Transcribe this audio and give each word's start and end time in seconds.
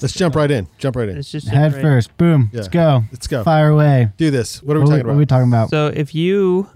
Let's 0.00 0.14
jump 0.14 0.34
right 0.36 0.50
in. 0.50 0.68
Jump 0.78 0.96
right 0.96 1.08
in. 1.08 1.16
it's 1.16 1.30
just 1.30 1.48
head 1.48 1.72
right- 1.72 1.82
first. 1.82 2.16
Boom. 2.16 2.50
Yeah. 2.52 2.56
Let's 2.58 2.68
go. 2.68 3.04
Let's 3.12 3.26
go. 3.26 3.42
Fire 3.44 3.70
away. 3.70 4.10
Do 4.16 4.30
this. 4.30 4.62
What 4.62 4.76
are 4.76 4.80
we 4.80 4.84
what, 4.84 4.90
talking 4.90 4.96
we, 4.96 5.00
about? 5.00 5.08
what 5.08 5.14
are 5.14 5.18
we 5.18 5.26
talking 5.26 5.48
about? 5.48 5.70
So, 5.70 5.86
if 5.88 6.14
you 6.14 6.68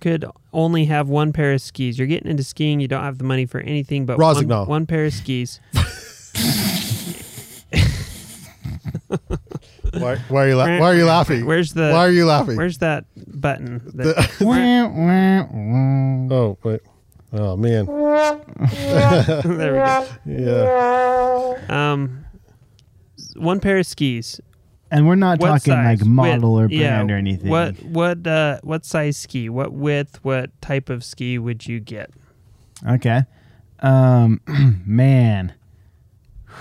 could 0.00 0.24
only 0.52 0.84
have 0.86 1.08
one 1.08 1.32
pair 1.32 1.52
of 1.54 1.60
skis, 1.62 1.98
you're 1.98 2.06
getting 2.06 2.30
into 2.30 2.44
skiing, 2.44 2.80
you 2.80 2.88
don't 2.88 3.02
have 3.02 3.18
the 3.18 3.24
money 3.24 3.46
for 3.46 3.60
anything 3.60 4.04
but 4.06 4.18
one, 4.18 4.34
Rossignol. 4.36 4.66
one 4.66 4.86
pair 4.86 5.06
of 5.06 5.12
skis. 5.14 5.60
why, 9.92 10.16
why 10.28 10.44
are 10.44 10.48
you 10.48 10.56
la- 10.56 10.64
Why 10.64 10.80
are 10.80 10.94
you 10.94 11.04
laughing? 11.06 11.46
Where's 11.46 11.72
the 11.72 11.90
why 11.92 12.06
are 12.06 12.10
you 12.10 12.26
laughing? 12.26 12.56
Where's 12.56 12.78
that 12.78 13.04
button? 13.16 13.82
That, 13.94 14.16
The- 14.38 14.44
Wah, 14.44 14.88
wah, 14.88 15.46
wah. 15.50 16.36
oh 16.36 16.58
wait. 16.62 16.80
Oh 17.32 17.56
man. 17.56 17.86
there 19.56 19.72
we 19.72 19.78
go. 19.78 20.06
Yeah. 20.26 21.92
Um, 21.92 22.25
one 23.36 23.60
pair 23.60 23.78
of 23.78 23.86
skis. 23.86 24.40
And 24.90 25.06
we're 25.08 25.16
not 25.16 25.40
What 25.40 25.48
talking 25.48 25.72
size? 25.72 26.00
like 26.00 26.06
model 26.08 26.54
Width? 26.54 26.70
or 26.70 26.74
Yeah, 26.74 26.96
brand 26.96 27.10
or 27.10 27.16
anything. 27.16 27.50
What 27.50 27.82
what 27.82 28.26
uh 28.26 28.60
what 28.62 28.84
size 28.84 29.16
ski? 29.16 29.48
What 29.48 29.72
width? 29.72 30.20
What 30.22 30.50
type 30.62 30.88
of 30.90 31.02
ski 31.04 31.38
would 31.38 31.66
you 31.66 31.80
get? 31.80 32.10
Okay. 32.88 33.24
Um, 33.80 34.40
man. 34.86 35.54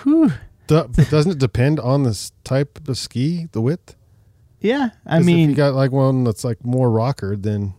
Whew. 0.03 0.31
Do- 0.67 0.89
doesn't 1.09 1.33
it 1.33 1.37
depend 1.37 1.79
on 1.79 2.03
this 2.03 2.31
type 2.43 2.87
of 2.89 2.97
ski, 2.97 3.47
the 3.51 3.61
width? 3.61 3.95
Yeah. 4.59 4.89
I 5.05 5.17
'Cause 5.17 5.19
if 5.21 5.25
mean, 5.27 5.49
you 5.51 5.55
got 5.55 5.75
like 5.75 5.91
one 5.91 6.23
that's 6.23 6.43
like 6.43 6.65
more 6.65 6.89
rocker, 6.89 7.35
then 7.35 7.73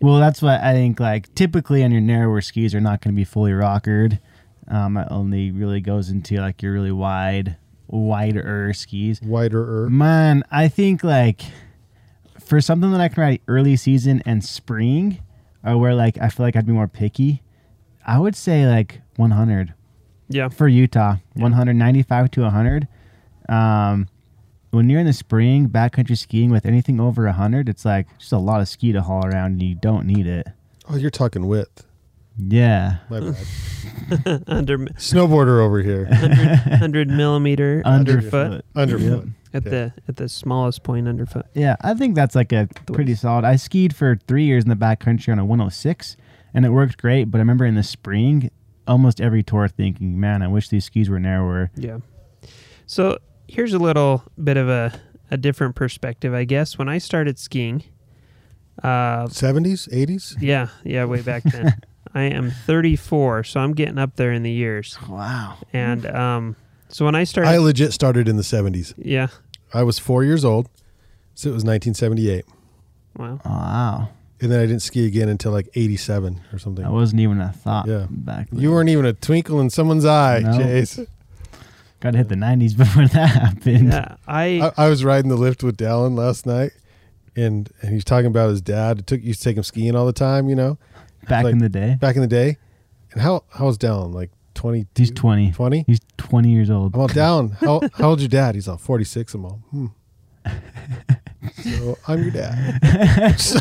well, 0.00 0.18
that's 0.18 0.42
what 0.42 0.60
I 0.60 0.72
think. 0.74 0.98
Like, 1.00 1.32
typically 1.34 1.82
on 1.84 1.90
your 1.92 2.00
narrower 2.02 2.40
skis 2.42 2.74
are 2.74 2.80
not 2.80 3.00
going 3.00 3.14
to 3.14 3.16
be 3.16 3.24
fully 3.24 3.52
rockered. 3.52 4.18
Um, 4.68 4.96
it 4.98 5.06
only 5.10 5.50
really 5.52 5.80
goes 5.80 6.10
into 6.10 6.36
like 6.38 6.60
your 6.62 6.72
really 6.72 6.92
wide, 6.92 7.56
wider 7.88 8.72
skis. 8.74 9.20
wider. 9.22 9.88
Man, 9.90 10.42
I 10.50 10.68
think 10.68 11.02
like 11.04 11.42
for 12.40 12.60
something 12.60 12.90
that 12.92 13.00
I 13.00 13.08
can 13.08 13.22
ride 13.22 13.40
early 13.48 13.76
season 13.76 14.22
and 14.26 14.44
spring, 14.44 15.20
or 15.64 15.76
where 15.78 15.94
like 15.94 16.18
I 16.18 16.28
feel 16.28 16.46
like 16.46 16.56
I'd 16.56 16.66
be 16.66 16.72
more 16.72 16.88
picky, 16.88 17.42
I 18.06 18.18
would 18.18 18.36
say 18.36 18.66
like 18.66 19.00
100 19.16 19.74
Yeah. 20.28 20.48
for 20.48 20.68
Utah, 20.68 21.16
195 21.34 22.30
to 22.32 22.42
100. 22.42 22.88
Um, 23.48 24.08
when 24.70 24.90
you're 24.90 25.00
in 25.00 25.06
the 25.06 25.12
spring 25.12 25.68
backcountry 25.68 26.18
skiing 26.18 26.50
with 26.50 26.66
anything 26.66 27.00
over 27.00 27.24
100, 27.24 27.68
it's 27.68 27.84
like 27.84 28.06
just 28.18 28.32
a 28.32 28.38
lot 28.38 28.60
of 28.60 28.68
ski 28.68 28.92
to 28.92 29.00
haul 29.02 29.24
around, 29.24 29.52
and 29.52 29.62
you 29.62 29.74
don't 29.74 30.06
need 30.06 30.26
it. 30.26 30.46
Oh, 30.88 30.96
you're 30.96 31.10
talking 31.10 31.46
width. 31.46 31.85
Yeah, 32.38 32.96
My 33.08 33.20
bad. 33.20 34.42
Under 34.46 34.78
Snowboarder 34.78 35.60
over 35.60 35.80
here. 35.80 36.04
hundred 36.78 37.08
millimeter 37.08 37.82
underfoot 37.86 38.34
underfoot. 38.34 38.64
Underfoot. 38.74 39.24
Yep. 39.24 39.34
at 39.54 39.66
Okay. 39.66 39.70
the 39.70 39.92
at 40.08 40.16
the 40.16 40.28
smallest 40.28 40.82
point 40.82 41.08
underfoot. 41.08 41.46
Yeah, 41.54 41.76
I 41.80 41.94
think 41.94 42.14
that's 42.14 42.34
like 42.34 42.52
a 42.52 42.68
pretty 42.92 43.14
solid. 43.14 43.44
I 43.46 43.56
skied 43.56 43.96
for 43.96 44.16
three 44.28 44.44
years 44.44 44.64
in 44.64 44.68
the 44.70 44.76
backcountry 44.76 45.32
on 45.32 45.38
a 45.38 45.44
106, 45.46 46.16
and 46.52 46.66
it 46.66 46.70
worked 46.70 46.98
great. 46.98 47.30
But 47.30 47.38
I 47.38 47.40
remember 47.40 47.64
in 47.64 47.74
the 47.74 47.82
spring, 47.82 48.50
almost 48.86 49.18
every 49.20 49.42
tour 49.42 49.66
thinking, 49.66 50.20
"Man, 50.20 50.42
I 50.42 50.48
wish 50.48 50.68
these 50.68 50.84
skis 50.84 51.08
were 51.08 51.18
narrower." 51.20 51.70
Yeah. 51.74 51.98
So 52.86 53.18
here's 53.48 53.72
a 53.72 53.78
little 53.78 54.24
bit 54.42 54.58
of 54.58 54.68
a 54.68 55.00
a 55.30 55.38
different 55.38 55.74
perspective, 55.74 56.34
I 56.34 56.44
guess. 56.44 56.76
When 56.76 56.88
I 56.88 56.98
started 56.98 57.38
skiing, 57.38 57.82
uh, 58.84 59.26
70s, 59.28 59.88
80s. 59.88 60.36
yeah, 60.40 60.68
yeah, 60.84 61.04
way 61.06 61.22
back 61.22 61.42
then. 61.44 61.80
I 62.16 62.22
am 62.22 62.50
34, 62.50 63.44
so 63.44 63.60
I'm 63.60 63.72
getting 63.74 63.98
up 63.98 64.16
there 64.16 64.32
in 64.32 64.42
the 64.42 64.50
years. 64.50 64.96
Wow. 65.08 65.58
And 65.72 66.06
um, 66.06 66.56
so 66.88 67.04
when 67.04 67.14
I 67.14 67.24
started, 67.24 67.50
I 67.50 67.58
legit 67.58 67.92
started 67.92 68.26
in 68.26 68.36
the 68.36 68.42
70s. 68.42 68.94
yeah, 68.96 69.26
I 69.74 69.82
was 69.82 69.98
four 69.98 70.24
years 70.24 70.44
old, 70.44 70.68
so 71.34 71.50
it 71.50 71.52
was 71.52 71.64
1978, 71.64 72.44
wow. 73.18 73.40
Wow. 73.44 74.08
and 74.40 74.50
then 74.50 74.60
I 74.60 74.66
didn't 74.66 74.80
ski 74.82 75.06
again 75.06 75.28
until 75.28 75.52
like 75.52 75.68
87 75.74 76.40
or 76.52 76.58
something. 76.58 76.84
That 76.84 76.92
wasn't 76.92 77.20
even 77.20 77.40
a 77.40 77.52
thought 77.52 77.86
Yeah. 77.86 78.06
back 78.10 78.48
then. 78.50 78.60
You 78.60 78.70
weren't 78.70 78.88
even 78.88 79.04
a 79.04 79.12
twinkle 79.12 79.60
in 79.60 79.68
someone's 79.70 80.04
eye, 80.06 80.40
No. 80.40 80.56
Chase. 80.58 80.98
Got 82.00 82.12
to 82.12 82.18
hit 82.18 82.28
the 82.28 82.34
90s 82.34 82.76
before 82.78 83.06
that 83.08 83.26
happened. 83.28 83.88
Yeah, 83.92 84.16
I 84.26 84.72
I, 84.78 84.86
I 84.86 84.88
was 84.88 85.04
riding 85.04 85.28
the 85.28 85.36
lift 85.36 85.62
with 85.62 85.76
Dallin 85.76 86.16
last 86.16 86.46
night, 86.46 86.72
and 87.34 87.68
and 87.82 87.92
he's 87.92 88.04
talking 88.04 88.26
about 88.26 88.48
his 88.50 88.60
dad. 88.62 89.00
It 89.00 89.06
took 89.06 89.22
used 89.22 89.40
to 89.40 89.44
take 89.50 89.56
him 89.58 89.62
skiing 89.64 89.94
all 89.96 90.06
the 90.06 90.12
time, 90.12 90.48
you 90.48 90.54
know, 90.56 90.78
Back 91.28 91.44
like- 91.44 91.52
in 91.52 91.58
the 91.58 91.68
day. 91.68 91.96
back 92.00 92.16
in 92.16 92.22
the 92.22 92.28
day. 92.28 92.56
And 93.12 93.22
how 93.22 93.44
how 93.50 93.66
was 93.66 93.78
Dallin? 93.78 94.12
Like 94.12 94.30
20? 94.54 94.86
He's 94.94 95.10
20. 95.10 95.52
20? 95.52 95.84
He's 95.86 96.00
20 96.16 96.48
years 96.50 96.70
old. 96.70 96.94
I'm 96.94 97.08
Dallin. 97.08 97.52
How 97.60 97.80
how 97.94 98.10
old's 98.10 98.22
your 98.22 98.28
dad? 98.28 98.54
He's 98.54 98.68
all 98.68 98.78
46. 98.78 99.34
I'm 99.34 99.44
all 99.44 99.60
hmm. 99.70 99.86
So 101.62 101.98
I'm 102.08 102.22
your 102.22 102.30
dad. 102.32 102.80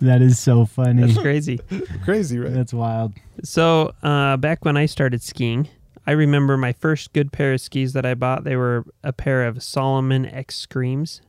That 0.00 0.22
is 0.22 0.38
so 0.38 0.64
funny. 0.64 1.02
that's 1.02 1.18
crazy. 1.18 1.58
Crazy, 2.04 2.38
right? 2.38 2.52
That's 2.52 2.72
wild. 2.72 3.12
So 3.42 3.92
uh, 4.02 4.36
back 4.36 4.64
when 4.64 4.76
I 4.76 4.86
started 4.86 5.22
skiing, 5.22 5.68
I 6.06 6.12
remember 6.12 6.56
my 6.56 6.72
first 6.72 7.12
good 7.12 7.32
pair 7.32 7.52
of 7.52 7.60
skis 7.60 7.92
that 7.92 8.06
I 8.06 8.14
bought. 8.14 8.44
They 8.44 8.56
were 8.56 8.84
a 9.02 9.12
pair 9.12 9.46
of 9.46 9.62
Salomon 9.62 10.26
X 10.26 10.56
Screams. 10.56 11.20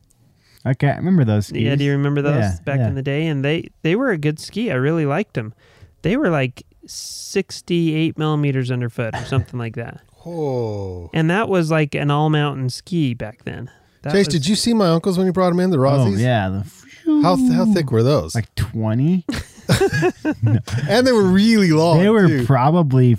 Okay, 0.66 0.90
I 0.90 0.96
remember 0.98 1.24
those 1.26 1.48
skis. 1.48 1.62
Yeah, 1.64 1.76
do 1.76 1.84
you 1.84 1.92
remember 1.94 2.22
those 2.22 2.36
Yeah, 2.38 2.56
back 2.66 2.80
yeah. 2.80 2.88
in 2.88 2.96
the 2.96 3.02
day? 3.02 3.28
And 3.28 3.44
they 3.44 3.70
they 3.82 3.96
were 3.96 4.12
a 4.12 4.18
good 4.18 4.40
ski. 4.40 4.72
I 4.72 4.76
really 4.76 5.06
liked 5.06 5.34
them. 5.34 5.54
They 6.04 6.18
were 6.18 6.30
like 6.30 6.64
sixty 6.86 7.96
eight 7.96 8.18
millimeters 8.18 8.70
underfoot 8.72 9.16
or 9.16 9.26
something 9.26 9.60
like 9.60 9.76
that. 9.76 10.02
Oh. 10.24 11.10
And 11.16 11.32
that 11.32 11.50
was 11.50 11.72
like 11.72 11.96
an 11.96 12.12
all 12.12 12.30
mountain 12.30 12.70
ski 12.70 13.16
back 13.16 13.44
then. 13.44 13.72
That 14.04 14.12
Chase, 14.14 14.28
was- 14.28 14.34
did 14.36 14.48
you 14.48 14.56
see 14.56 14.72
my 14.72 14.88
uncles 14.90 15.18
when 15.18 15.26
you 15.26 15.34
brought 15.34 15.50
them 15.50 15.60
in 15.60 15.72
the 15.72 15.80
Oh, 15.80 15.82
Rossies? 15.82 16.20
yeah. 16.20 16.62
The, 17.06 17.22
How 17.24 17.36
how 17.52 17.66
thick 17.74 17.90
were 17.92 18.04
those? 18.04 18.36
Like 18.36 18.54
20? 18.54 19.26
and 20.88 21.08
they 21.08 21.12
were 21.12 21.24
really 21.24 21.72
long. 21.72 21.98
they 21.98 22.10
were 22.10 22.28
too. 22.28 22.46
probably 22.46 23.18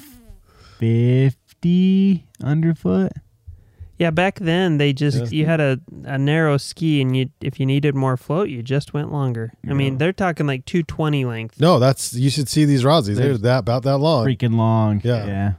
50 0.79 2.25
underfoot. 2.43 3.11
Yeah, 4.03 4.11
back 4.11 4.41
then 4.41 4.79
they 4.79 4.93
just 4.93 5.19
Yeah. 5.19 5.39
you 5.39 5.47
had 5.47 5.61
a, 5.61 5.81
a 6.05 6.19
narrow 6.19 6.57
ski, 6.57 7.01
and 7.01 7.17
you 7.17 7.31
if 7.41 7.59
you 7.61 7.67
needed 7.67 7.95
more 7.95 8.17
float, 8.17 8.49
you 8.49 8.63
just 8.63 8.93
went 8.93 9.13
longer. 9.13 9.53
I 9.69 9.75
mean, 9.75 9.99
they're 9.99 10.13
talking 10.13 10.47
like 10.47 10.65
two 10.65 10.83
twenty 10.83 11.25
length. 11.25 11.61
no, 11.61 11.79
that's 11.79 12.13
you 12.15 12.29
should 12.31 12.49
see 12.49 12.65
these 12.65 12.83
Rossies. 12.83 13.17
They're 13.17 13.29
They're 13.29 13.39
that 13.39 13.59
about 13.61 13.83
that 13.85 13.99
long. 13.99 14.27
Freaking 14.27 14.57
long. 14.57 15.01
Yeah. 15.05 15.27
Yeah. 15.27 15.53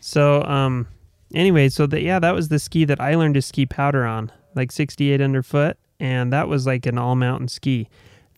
So, 0.00 0.42
um, 0.44 0.86
anyway, 1.34 1.68
so 1.68 1.86
that 1.88 2.02
yeah, 2.02 2.18
that 2.20 2.34
was 2.34 2.48
the 2.48 2.58
ski 2.58 2.84
that 2.84 3.00
I 3.00 3.14
learned 3.16 3.34
to 3.34 3.42
ski 3.42 3.66
powder 3.66 4.04
on, 4.06 4.30
like 4.54 4.70
68 4.70 5.20
underfoot, 5.20 5.76
and 5.98 6.32
that 6.32 6.46
was 6.48 6.66
like 6.66 6.86
an 6.86 6.98
all 6.98 7.16
mountain 7.16 7.48
ski. 7.48 7.88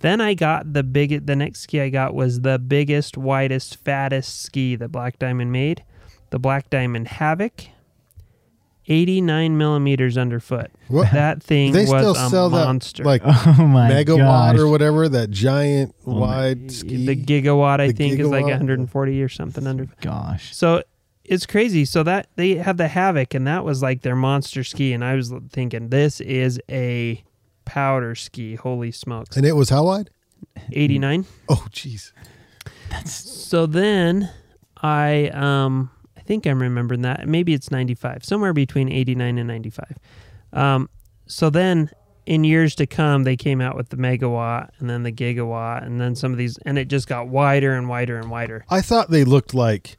Then 0.01 0.21
I 0.21 0.35
got 0.35 0.73
the 0.73 0.83
big. 0.83 1.27
The 1.27 1.37
next 1.37 1.61
ski 1.61 1.81
I 1.81 1.91
got 1.91 2.15
was 2.15 2.41
the 2.43 2.59
biggest, 2.59 3.17
widest, 3.19 3.77
fattest 3.85 4.41
ski 4.43 4.77
that 4.77 4.89
Black 4.93 5.19
Diamond 5.19 5.53
made, 5.53 5.83
the 6.31 6.39
Black 6.39 6.71
Diamond 6.71 7.09
Havoc. 7.09 7.65
89 8.89 9.59
millimeters 9.59 10.17
underfoot. 10.17 10.71
What? 10.89 11.13
That 11.13 11.43
thing 11.43 11.73
they 11.73 11.81
was 11.81 11.89
still 11.91 12.13
a 12.13 12.31
sell 12.31 12.49
monster. 12.51 13.03
that 13.03 13.09
like 13.09 13.23
Oh 13.27 13.67
my 13.67 13.91
megawatt 13.91 14.53
gosh. 14.53 14.59
or 14.59 14.69
whatever, 14.69 15.09
that 15.09 15.31
giant 15.31 15.95
Oh 16.07 16.13
my- 16.15 16.19
wide 16.21 16.73
ski. 16.73 17.05
the 17.07 17.15
gigawatt, 17.17 17.81
I 17.81 17.89
The 17.89 17.93
think, 17.93 18.19
is 18.19 18.27
like 18.29 18.45
140 18.45 19.23
or 19.23 19.29
something 19.29 19.67
under. 19.67 19.87
Gosh. 20.01 20.57
So 20.57 20.83
it's 21.25 21.45
crazy. 21.45 21.85
So 21.85 22.03
that 22.05 22.29
they 22.37 22.55
had 22.55 22.79
the 22.79 22.89
Havoc, 22.89 23.35
and 23.35 23.47
that 23.47 23.63
was 23.65 23.83
like 23.83 24.01
their 24.03 24.17
monster 24.17 24.65
ski, 24.65 24.95
and 24.95 25.05
I 25.05 25.15
was 25.15 25.31
thinking 25.53 25.91
this 25.91 26.21
is 26.23 26.59
a 26.71 27.23
powder 27.67 28.15
ski. 28.15 28.55
Holy 28.55 28.91
smokes! 28.91 29.37
And 29.37 29.45
it 29.45 29.53
was 29.53 29.69
how 29.69 29.85
wide? 29.85 30.09
Eighty 30.73 30.99
nine. 30.99 31.27
Oh, 31.51 31.67
jeez. 31.71 32.13
So 33.05 33.67
then 33.67 34.31
I 34.83 35.29
um 35.29 35.91
I 35.95 35.98
think 36.29 36.47
I'm 36.47 36.61
remembering 36.63 37.03
that. 37.03 37.27
Maybe 37.27 37.55
it's 37.55 37.71
95, 37.71 38.23
somewhere 38.25 38.53
between 38.53 38.89
89 38.91 39.39
and 39.39 39.49
95. 39.49 39.97
Um 40.53 40.89
so 41.27 41.51
then 41.51 41.91
in 42.27 42.45
years 42.45 42.75
to 42.77 42.87
come 42.87 43.25
they 43.25 43.37
came 43.37 43.61
out 43.61 43.75
with 43.77 43.89
the 43.89 43.97
megawatt 43.97 44.69
and 44.79 44.89
then 44.91 45.03
the 45.03 45.11
gigawatt 45.13 45.85
and 45.85 45.99
then 46.01 46.15
some 46.15 46.31
of 46.31 46.39
these 46.39 46.59
and 46.67 46.79
it 46.79 46.89
just 46.89 47.09
got 47.09 47.29
wider 47.29 47.75
and 47.75 47.89
wider 47.89 48.19
and 48.19 48.31
wider. 48.31 48.65
I 48.69 48.81
thought 48.83 49.11
they 49.11 49.25
looked 49.25 49.55
like 49.55 49.97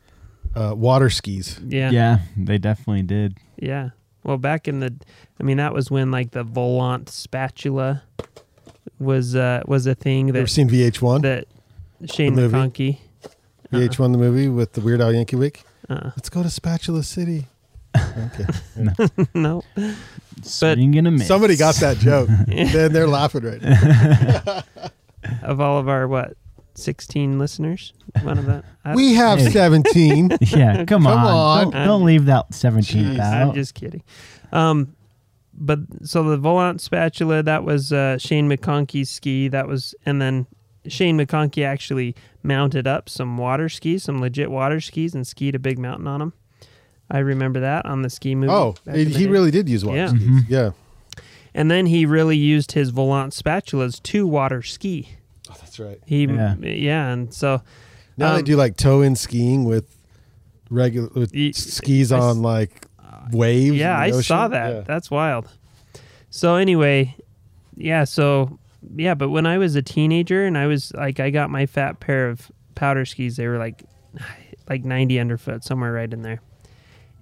uh, 0.55 0.73
water 0.77 1.09
skis. 1.09 1.59
Yeah. 1.65 1.89
Yeah, 1.91 2.19
they 2.37 2.57
definitely 2.57 3.03
did. 3.03 3.37
Yeah. 3.57 3.89
Well, 4.23 4.37
back 4.37 4.67
in 4.67 4.79
the 4.79 4.93
I 5.39 5.43
mean 5.43 5.57
that 5.57 5.73
was 5.73 5.89
when 5.91 6.11
like 6.11 6.31
the 6.31 6.43
Volant 6.43 7.09
spatula 7.09 8.03
was 8.99 9.35
uh 9.35 9.61
was 9.65 9.87
a 9.87 9.95
thing 9.95 10.27
You 10.27 10.33
ever 10.33 10.41
that 10.43 10.49
seen 10.49 10.69
UHF? 10.69 11.21
that 11.23 11.45
Shane 12.13 12.35
The 12.35 12.41
movie? 12.43 12.57
McConkey 12.57 12.97
UHF, 13.71 13.97
the 14.11 14.17
movie 14.17 14.47
with 14.47 14.73
the 14.73 14.81
Weird 14.81 14.99
Al 15.01 15.11
Yankovic. 15.13 15.57
Uh, 15.89 16.11
Let's 16.15 16.29
go 16.29 16.43
to 16.43 16.49
Spatula 16.49 17.03
City. 17.03 17.47
Okay. 17.97 18.45
no. 19.33 19.63
Swing 20.43 20.97
and 20.97 21.07
a 21.07 21.11
miss. 21.11 21.27
Somebody 21.27 21.55
got 21.55 21.75
that 21.75 21.97
joke. 21.97 22.29
then 22.47 22.93
they're 22.93 23.07
laughing 23.07 23.43
right 23.43 23.61
now. 23.61 24.63
of 25.43 25.59
all 25.59 25.79
of 25.79 25.89
our 25.89 26.07
what 26.07 26.37
16 26.75 27.39
listeners 27.39 27.91
one 28.21 28.37
of 28.37 28.45
that 28.45 28.63
We 28.95 29.15
have 29.15 29.39
Hey. 29.39 29.49
17. 29.49 30.37
Yeah, 30.41 30.77
come, 30.85 31.03
Come 31.03 31.07
on. 31.07 31.17
on. 31.17 31.71
Don't, 31.71 31.85
don't 31.85 32.05
leave 32.05 32.25
that 32.25 32.51
17th 32.51 33.17
Jeez. 33.17 33.19
i'm 33.19 33.53
just 33.53 33.73
kidding 33.73 34.01
um 34.53 34.95
but 35.53 35.79
so 36.03 36.23
the 36.23 36.37
volant 36.37 36.79
spatula 36.79 37.43
that 37.43 37.65
was 37.65 37.91
uh 37.91 38.17
shane 38.17 38.47
mcconkey's 38.49 39.09
ski 39.09 39.49
that 39.49 39.67
was 39.67 39.93
and 40.05 40.21
then 40.21 40.47
shane 40.89 41.17
mcconkey 41.17 41.63
actually 41.65 42.15
mounted 42.43 42.85
up 42.87 43.07
some 43.09 43.37
water 43.37 43.69
skis 43.69 44.03
some 44.03 44.19
legit 44.19 44.49
water 44.51 44.79
skis 44.81 45.13
and 45.15 45.25
skied 45.27 45.55
a 45.55 45.59
big 45.59 45.77
mountain 45.79 46.07
on 46.07 46.19
them 46.19 46.33
i 47.09 47.17
remember 47.19 47.59
that 47.59 47.85
on 47.85 48.01
the 48.01 48.09
ski 48.09 48.35
movie 48.35 48.51
Oh, 48.51 48.75
back 48.85 48.95
he 48.95 49.05
day. 49.05 49.27
really 49.27 49.51
did 49.51 49.67
use 49.69 49.83
water 49.85 49.97
Yeah. 49.97 50.07
skis. 50.09 50.21
Mhm. 50.21 50.39
Yeah. 50.49 50.71
and 51.53 51.69
then 51.71 51.85
he 51.87 52.05
really 52.05 52.37
used 52.37 52.73
his 52.73 52.89
volant 52.91 53.33
spatulas 53.33 54.01
to 54.03 54.27
water 54.27 54.61
ski 54.61 55.09
Oh, 55.49 55.55
that's 55.59 55.79
right. 55.79 55.99
he 56.05 56.25
Yeah. 56.25 56.55
yeah, 56.61 57.09
and 57.11 57.33
so 57.33 57.61
Now 58.17 58.33
they 58.33 58.39
Um, 58.39 58.43
do 58.45 58.55
like 58.57 58.75
toe 58.77 59.01
in 59.01 59.15
skiing 59.15 59.63
with 59.63 59.85
regular 60.69 61.09
with 61.15 61.33
Ye- 61.33 61.53
skis 61.53 62.11
I 62.11 62.17
s- 62.17 62.23
on 62.23 62.41
like 62.41 62.85
waves. 63.31 63.75
Yeah, 63.77 63.95
in 63.97 64.01
I 64.13 64.15
the 64.17 64.23
saw 64.23 64.47
that. 64.49 64.73
Yeah. 64.73 64.81
That's 64.81 65.09
wild. 65.09 65.47
So 66.29 66.55
anyway, 66.55 67.15
yeah, 67.77 68.03
so 68.03 68.59
yeah, 68.95 69.13
but 69.13 69.29
when 69.29 69.45
I 69.45 69.57
was 69.57 69.75
a 69.75 69.81
teenager 69.81 70.45
and 70.45 70.57
I 70.57 70.67
was 70.67 70.93
like 70.93 71.19
I 71.19 71.29
got 71.29 71.49
my 71.49 71.65
fat 71.65 71.99
pair 71.99 72.29
of 72.29 72.51
powder 72.75 73.05
skis, 73.05 73.37
they 73.37 73.47
were 73.47 73.57
like 73.57 73.83
like 74.69 74.85
90 74.85 75.19
underfoot, 75.19 75.63
somewhere 75.63 75.91
right 75.91 76.11
in 76.11 76.21
there. 76.21 76.41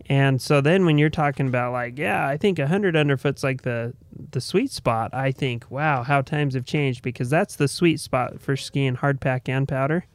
And 0.10 0.42
so 0.42 0.62
then 0.62 0.86
when 0.86 0.98
you're 0.98 1.10
talking 1.10 1.48
about 1.48 1.74
like, 1.74 1.98
yeah, 1.98 2.28
I 2.28 2.38
think 2.38 2.60
100 2.60 2.96
underfoot's 2.96 3.44
like 3.44 3.64
the 3.64 3.94
the 4.31 4.40
sweet 4.42 4.72
spot, 4.72 5.14
I 5.14 5.31
think, 5.31 5.69
wow, 5.69 6.04
how 6.04 6.22
times 6.22 6.54
have 6.54 6.66
changed 6.66 7.04
because 7.04 7.30
that's 7.30 7.58
the 7.58 7.68
sweet 7.68 8.00
spot 8.00 8.42
for 8.42 8.56
skiing 8.56 8.96
hard 8.96 9.19
pack 9.19 9.50
and 9.50 9.68
powder. 9.68 10.06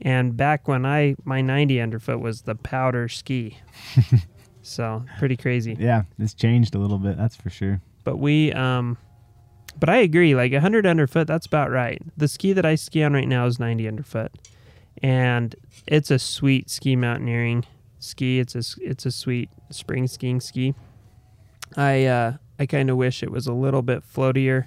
And 0.00 0.36
back 0.36 0.66
when 0.66 0.86
I 0.86 1.16
my 1.24 1.40
90 1.40 1.80
underfoot 1.80 2.20
was 2.20 2.42
the 2.42 2.54
powder 2.54 3.08
ski. 3.08 3.58
so, 4.62 5.04
pretty 5.18 5.36
crazy 5.36 5.76
Yeah, 5.78 6.04
it's 6.18 6.32
changed 6.34 6.74
a 6.74 6.78
little 6.78 6.98
bit, 6.98 7.18
that's 7.18 7.36
for 7.36 7.50
sure. 7.50 7.80
but 8.02 8.16
we 8.16 8.52
um 8.52 8.96
but 9.78 9.88
i 9.88 9.96
agree 9.96 10.34
like 10.34 10.52
100 10.52 10.86
underfoot 10.86 11.26
that's 11.26 11.46
about 11.46 11.70
right 11.70 12.02
the 12.16 12.28
ski 12.28 12.52
that 12.52 12.64
i 12.64 12.74
ski 12.74 13.02
on 13.02 13.12
right 13.12 13.28
now 13.28 13.46
is 13.46 13.58
90 13.58 13.88
underfoot 13.88 14.32
and 15.02 15.54
it's 15.86 16.10
a 16.10 16.18
sweet 16.18 16.70
ski 16.70 16.96
mountaineering 16.96 17.64
ski 17.98 18.38
it's 18.38 18.54
a 18.54 18.62
it's 18.82 19.06
a 19.06 19.10
sweet 19.10 19.50
spring 19.70 20.06
skiing 20.06 20.40
ski 20.40 20.74
i 21.76 22.04
uh 22.04 22.34
i 22.58 22.66
kind 22.66 22.90
of 22.90 22.96
wish 22.96 23.22
it 23.22 23.30
was 23.30 23.46
a 23.46 23.52
little 23.52 23.82
bit 23.82 24.02
floatier 24.02 24.66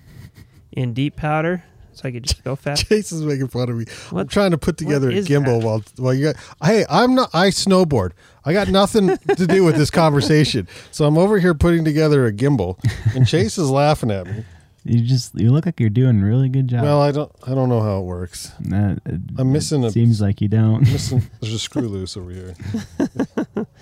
in 0.71 0.94
deep 0.94 1.15
powder 1.15 1.63
so 1.94 2.07
i 2.07 2.12
could 2.12 2.24
just 2.24 2.44
go 2.44 2.56
fast 2.56 2.86
Chase 2.89 3.12
is 3.12 3.24
making 3.24 3.48
fun 3.48 3.69
of 3.69 3.75
me. 3.75 3.86
I'm 4.12 4.27
trying 4.27 4.51
to 4.51 4.57
put 4.57 4.77
together 4.77 5.10
a 5.10 5.13
gimbal 5.13 5.62
that? 5.62 5.65
while 5.65 5.83
while 5.98 6.13
you 6.13 6.31
got. 6.31 6.36
Hey, 6.63 6.86
I'm 6.89 7.15
not. 7.15 7.31
I 7.33 7.48
snowboard. 7.50 8.12
I 8.45 8.53
got 8.53 8.68
nothing 8.68 9.18
to 9.18 9.48
do 9.48 9.63
with 9.63 9.75
this 9.75 9.89
conversation. 10.03 10.68
So 10.92 11.06
I'm 11.06 11.18
over 11.18 11.39
here 11.39 11.56
putting 11.56 11.83
together 11.83 12.27
a 12.27 12.31
gimbal, 12.31 12.77
and 13.15 13.27
Chase 13.27 13.57
is 13.57 13.71
laughing 13.71 14.12
at 14.12 14.27
me. 14.27 14.45
You 14.88 15.01
just 15.04 15.36
you 15.36 15.51
look 15.51 15.66
like 15.66 15.80
you're 15.80 15.89
doing 15.89 16.22
a 16.22 16.25
really 16.25 16.50
good 16.50 16.68
job. 16.68 16.84
Well, 16.84 17.01
I 17.01 17.12
don't. 17.12 17.31
I 17.45 17.54
don't 17.54 17.69
know 17.69 17.81
how 17.81 18.00
it 18.00 18.06
works. 18.06 18.51
Uh, 18.72 18.95
it- 19.06 19.22
I'm 19.38 19.51
missing 19.51 19.84
it 19.84 19.88
a- 19.88 19.92
Seems 19.92 20.22
like 20.22 20.39
you 20.42 20.48
don't. 20.48 20.81
Listen, 20.84 21.22
there's 21.42 21.54
a 21.54 21.60
screw 21.60 21.88
loose 21.88 22.16
over 22.18 22.31
here. 22.31 22.56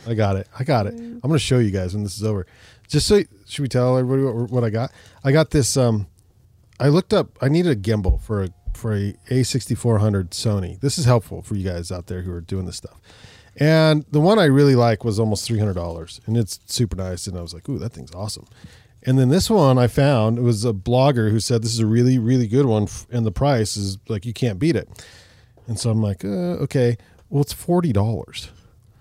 I 0.08 0.14
got 0.14 0.36
it. 0.36 0.48
I 0.58 0.64
got 0.64 0.88
it. 0.88 0.94
I'm 0.96 1.20
going 1.22 1.34
to 1.34 1.40
show 1.40 1.60
you 1.60 1.72
guys 1.72 1.94
when 1.94 2.04
this 2.04 2.18
is 2.18 2.24
over. 2.24 2.46
Just 2.88 3.08
so 3.08 3.22
should 3.48 3.62
we 3.62 3.68
tell 3.68 3.98
everybody 3.98 4.24
what, 4.24 4.50
what 4.52 4.64
I 4.64 4.70
got? 4.70 4.92
I 5.24 5.32
got 5.32 5.52
this. 5.52 5.78
Um, 5.78 6.08
I 6.80 6.90
looked 6.90 7.14
up. 7.14 7.38
I 7.42 7.50
needed 7.50 7.72
a 7.72 7.80
gimbal 7.80 8.22
for 8.22 8.44
a 8.44 8.50
for 8.74 8.94
a 8.94 9.14
A6400 9.30 10.30
Sony. 10.32 10.80
This 10.82 10.98
is 10.98 11.06
helpful 11.06 11.42
for 11.42 11.56
you 11.56 11.64
guys 11.70 11.92
out 11.92 12.08
there 12.08 12.22
who 12.24 12.32
are 12.34 12.42
doing 12.42 12.66
this 12.66 12.76
stuff. 12.78 13.00
And 13.58 14.06
the 14.12 14.20
one 14.20 14.38
I 14.38 14.46
really 14.46 14.76
like 14.76 15.06
was 15.06 15.18
almost 15.20 15.46
three 15.46 15.60
hundred 15.60 15.76
dollars, 15.76 16.20
and 16.26 16.36
it's 16.36 16.60
super 16.66 16.98
nice. 16.98 17.26
And 17.26 17.38
I 17.38 17.42
was 17.42 17.54
like, 17.54 17.70
"Ooh, 17.70 17.80
that 17.80 17.94
thing's 17.94 18.14
awesome." 18.14 18.46
And 19.06 19.20
then 19.20 19.30
this 19.30 19.50
one 19.50 19.78
I 19.78 19.88
found 19.88 20.38
it 20.38 20.42
was 20.42 20.66
a 20.66 20.74
blogger 20.74 21.30
who 21.32 21.40
said 21.40 21.62
this 21.62 21.74
is 21.74 21.80
a 21.80 21.86
really 21.86 22.18
really 22.18 22.48
good 22.48 22.66
one, 22.66 22.88
and 23.12 23.26
the 23.26 23.32
price 23.32 23.78
is 23.78 23.98
like 24.08 24.26
you 24.26 24.34
can't 24.34 24.60
beat 24.60 24.76
it. 24.76 24.90
And 25.68 25.80
so 25.80 25.90
I'm 25.90 26.02
like, 26.02 26.24
uh, 26.26 26.64
okay, 26.66 26.98
well 27.30 27.42
it's 27.42 27.54
forty 27.54 27.92
dollars. 27.94 28.50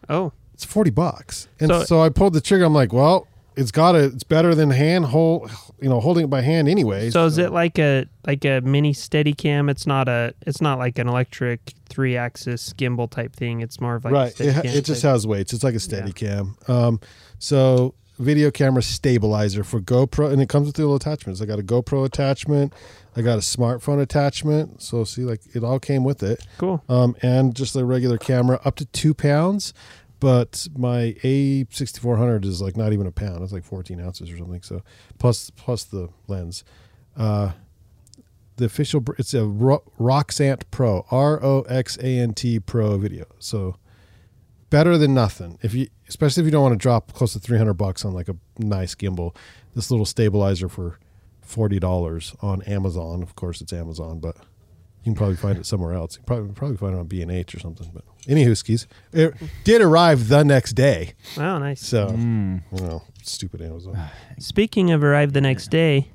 oh 0.08 0.32
It's 0.52 0.64
forty 0.64 0.90
bucks. 0.90 1.48
And 1.60 1.70
So- 1.70 1.84
so, 1.84 2.00
I 2.02 2.08
pulled 2.10 2.32
the 2.34 2.40
trigger. 2.40 2.64
I'm 2.64 2.74
like, 2.74 2.92
well, 2.92 3.26
it's 3.56 3.70
got 3.70 3.94
a. 3.94 4.04
It's 4.06 4.24
better 4.24 4.54
than 4.54 4.70
hand 4.70 5.04
hold, 5.06 5.50
you 5.80 5.88
know, 5.88 6.00
holding 6.00 6.24
it 6.24 6.28
by 6.30 6.40
hand 6.42 6.68
anyway. 6.68 7.10
so 7.10 7.24
is 7.26 7.38
it 7.38 7.52
like 7.52 7.78
a 7.78 8.04
like 8.26 8.44
a 8.44 8.60
mini 8.62 8.92
steady 8.92 9.32
cam 9.32 9.68
it's 9.68 9.86
not 9.86 10.08
a 10.08 10.34
it's 10.46 10.60
not 10.60 10.78
like 10.78 10.98
an 10.98 11.06
electric 11.08 11.72
three 11.88 12.16
axis 12.16 12.72
gimbal 12.72 13.08
type 13.08 13.36
thing 13.36 13.60
it's 13.60 13.80
more 13.80 13.94
of 13.94 14.04
like 14.04 14.12
a 14.12 14.16
right? 14.16 14.40
It, 14.40 14.64
it 14.64 14.84
just 14.84 15.02
has 15.02 15.26
weights. 15.26 15.52
It's 15.52 15.62
like 15.62 15.74
a 15.76 15.80
steady 15.80 16.12
cam. 16.12 16.56
Um, 16.68 16.98
so 17.38 17.94
video 18.18 18.50
camera 18.50 18.82
stabilizer 18.82 19.64
for 19.64 19.80
GoPro, 19.80 20.32
and 20.32 20.40
it 20.40 20.48
comes 20.48 20.66
with 20.66 20.76
the 20.76 20.82
little 20.82 20.96
attachments. 20.96 21.40
I 21.40 21.46
got 21.46 21.58
a 21.58 21.62
GoPro 21.62 22.04
attachment. 22.04 22.72
I 23.16 23.22
got 23.22 23.34
a 23.34 23.42
smartphone 23.42 24.00
attachment. 24.00 24.82
So 24.82 25.04
see, 25.04 25.22
like 25.22 25.40
it 25.54 25.64
all 25.64 25.78
came 25.80 26.04
with 26.04 26.22
it. 26.22 26.46
cool 26.58 26.82
um, 26.88 27.16
and 27.22 27.54
just 27.54 27.76
a 27.76 27.84
regular 27.84 28.18
camera 28.18 28.60
up 28.64 28.76
to 28.76 28.84
two 28.86 29.14
pounds. 29.14 29.74
But 30.20 30.68
my 30.76 31.16
A6400 31.22 32.44
is 32.46 32.62
like 32.62 32.76
not 32.76 32.92
even 32.92 33.06
a 33.06 33.12
pound. 33.12 33.42
It's 33.42 33.52
like 33.52 33.64
14 33.64 34.00
ounces 34.00 34.30
or 34.30 34.38
something. 34.38 34.62
So 34.62 34.82
plus 35.18 35.50
plus 35.50 35.84
the 35.84 36.08
lens. 36.28 36.64
Uh, 37.16 37.52
the 38.56 38.64
official 38.64 39.04
it's 39.18 39.34
a 39.34 39.44
Ro- 39.44 39.82
Roxant 39.98 40.62
Pro 40.70 41.04
R 41.10 41.42
O 41.42 41.62
X 41.62 41.98
A 41.98 42.18
N 42.18 42.32
T 42.34 42.60
Pro 42.60 42.96
video. 42.96 43.26
So 43.38 43.76
better 44.74 44.98
than 44.98 45.14
nothing. 45.14 45.56
If 45.62 45.72
you 45.72 45.86
especially 46.08 46.40
if 46.42 46.46
you 46.46 46.50
don't 46.50 46.62
want 46.62 46.72
to 46.72 46.82
drop 46.82 47.12
close 47.12 47.32
to 47.34 47.38
300 47.38 47.74
bucks 47.74 48.04
on 48.04 48.12
like 48.12 48.28
a 48.28 48.36
nice 48.58 48.94
gimbal, 48.96 49.36
this 49.76 49.88
little 49.90 50.04
stabilizer 50.06 50.68
for 50.68 50.98
forty 51.42 51.78
dollars 51.78 52.34
on 52.42 52.60
Amazon. 52.62 53.22
Of 53.22 53.36
course, 53.36 53.60
it's 53.60 53.72
Amazon, 53.72 54.18
but 54.18 54.36
you 55.04 55.12
can 55.12 55.14
probably 55.14 55.36
find 55.36 55.58
it 55.58 55.66
somewhere 55.66 55.92
else. 55.94 56.14
You 56.14 56.18
can 56.18 56.26
probably 56.26 56.52
probably 56.54 56.76
find 56.76 56.94
it 56.96 56.98
on 56.98 57.06
B 57.06 57.22
and 57.22 57.30
H 57.30 57.54
or 57.54 57.60
something. 57.60 57.88
But 57.94 58.02
anywho, 58.26 58.56
skis, 58.56 58.88
it 59.12 59.34
did 59.62 59.80
arrive 59.80 60.28
the 60.28 60.42
next 60.44 60.72
day. 60.72 61.12
wow 61.36 61.58
nice 61.58 61.80
So 61.80 62.08
Mm. 62.08 62.62
you 62.72 62.80
know, 62.82 63.02
stupid 63.22 63.62
Amazon. 63.62 63.96
Speaking 64.38 64.90
of 64.90 65.04
arrive 65.04 65.34
the 65.34 65.40
next 65.40 65.68
day, 65.70 66.10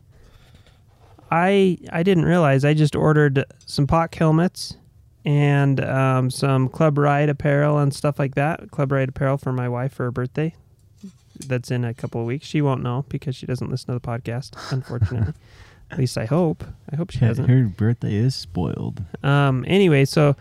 I 1.31 1.77
I 1.93 2.03
didn't 2.03 2.25
realize 2.25 2.65
I 2.65 2.73
just 2.73 2.95
ordered 2.95 3.45
some 3.65 3.87
POC 3.87 4.15
helmets 4.15 4.75
and 5.29 5.79
um, 5.85 6.31
some 6.31 6.67
Club 6.67 6.97
Ride 6.97 7.29
apparel 7.29 7.77
and 7.77 7.93
stuff 7.93 8.17
like 8.17 8.33
that. 8.33 8.71
Club 8.71 8.91
Ride 8.91 9.09
apparel 9.09 9.37
for 9.37 9.53
my 9.53 9.69
wife 9.69 9.93
for 9.93 10.05
her 10.05 10.11
birthday. 10.11 10.55
That's 11.45 11.69
in 11.69 11.85
a 11.85 11.93
couple 11.93 12.19
of 12.19 12.25
weeks. 12.25 12.47
She 12.47 12.63
won't 12.63 12.81
know 12.81 13.05
because 13.09 13.35
she 13.35 13.45
doesn't 13.45 13.69
listen 13.69 13.87
to 13.87 13.93
the 13.93 13.99
podcast, 13.99 14.55
unfortunately. 14.71 15.35
At 15.91 15.99
least 15.99 16.17
I 16.17 16.25
hope. 16.25 16.63
I 16.91 16.95
hope 16.95 17.11
she 17.11 17.19
doesn't. 17.19 17.47
her 17.47 17.65
birthday 17.65 18.15
is 18.15 18.33
spoiled. 18.33 19.03
Um. 19.23 19.63
Anyway, 19.67 20.05
so 20.05 20.35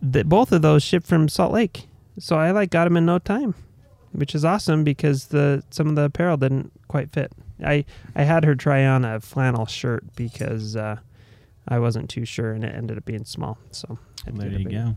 the, 0.00 0.24
both 0.24 0.50
of 0.50 0.62
those 0.62 0.82
shipped 0.82 1.06
from 1.06 1.28
Salt 1.28 1.52
Lake, 1.52 1.86
so 2.18 2.36
I 2.36 2.52
like 2.52 2.70
got 2.70 2.84
them 2.84 2.96
in 2.96 3.04
no 3.04 3.18
time, 3.18 3.54
which 4.12 4.34
is 4.34 4.46
awesome 4.46 4.82
because 4.82 5.26
the 5.26 5.62
some 5.68 5.88
of 5.88 5.94
the 5.94 6.04
apparel 6.04 6.38
didn't 6.38 6.72
quite 6.88 7.10
fit. 7.10 7.32
I 7.62 7.84
I 8.14 8.22
had 8.22 8.44
her 8.44 8.54
try 8.54 8.86
on 8.86 9.04
a 9.04 9.20
flannel 9.20 9.66
shirt 9.66 10.04
because 10.16 10.74
uh, 10.74 10.96
I 11.68 11.78
wasn't 11.78 12.08
too 12.10 12.24
sure, 12.24 12.52
and 12.52 12.64
it 12.64 12.74
ended 12.74 12.96
up 12.98 13.04
being 13.04 13.24
small. 13.24 13.58
So 13.72 13.98
I 14.26 14.30
There 14.30 14.48
you 14.50 14.58
big- 14.64 14.70
go. 14.72 14.96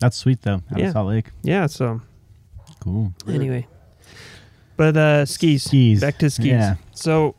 That's 0.00 0.16
sweet 0.16 0.42
though. 0.42 0.62
Out 0.70 0.78
Yeah. 0.78 0.86
of 0.86 0.92
Salt 0.92 1.08
Lake. 1.08 1.30
Yeah. 1.42 1.66
So 1.66 2.00
Cool. 2.80 3.14
Anyway, 3.28 3.66
but 4.76 4.96
uh, 4.96 5.24
skis. 5.24 5.64
Skis. 5.64 6.00
Back 6.00 6.18
to 6.18 6.28
skis. 6.28 6.46
Yeah. 6.46 6.74
So, 6.92 7.34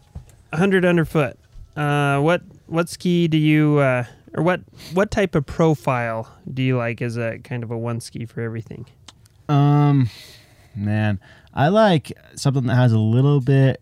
100 0.51 0.85
underfoot. 0.85 1.37
Uh, 1.75 2.19
what 2.21 2.41
what 2.67 2.89
ski 2.89 3.27
do 3.27 3.37
you 3.37 3.77
uh, 3.77 4.05
or 4.33 4.41
what 4.41 4.61
what 4.93 5.11
type 5.11 5.35
of 5.35 5.45
profile 5.45 6.31
do 6.51 6.63
you 6.63 6.77
like 6.77 6.99
as 7.01 7.17
a 7.17 7.37
kind 7.39 7.63
of 7.63 7.69
a 7.69 7.77
one 7.77 7.99
ski 7.99 8.25
for 8.25 8.41
everything? 8.41 8.85
Um, 9.49 10.09
man, 10.75 11.19
I 11.53 11.67
like 11.67 12.11
something 12.35 12.65
that 12.65 12.75
has 12.75 12.91
a 12.91 12.97
little 12.99 13.41
bit, 13.41 13.81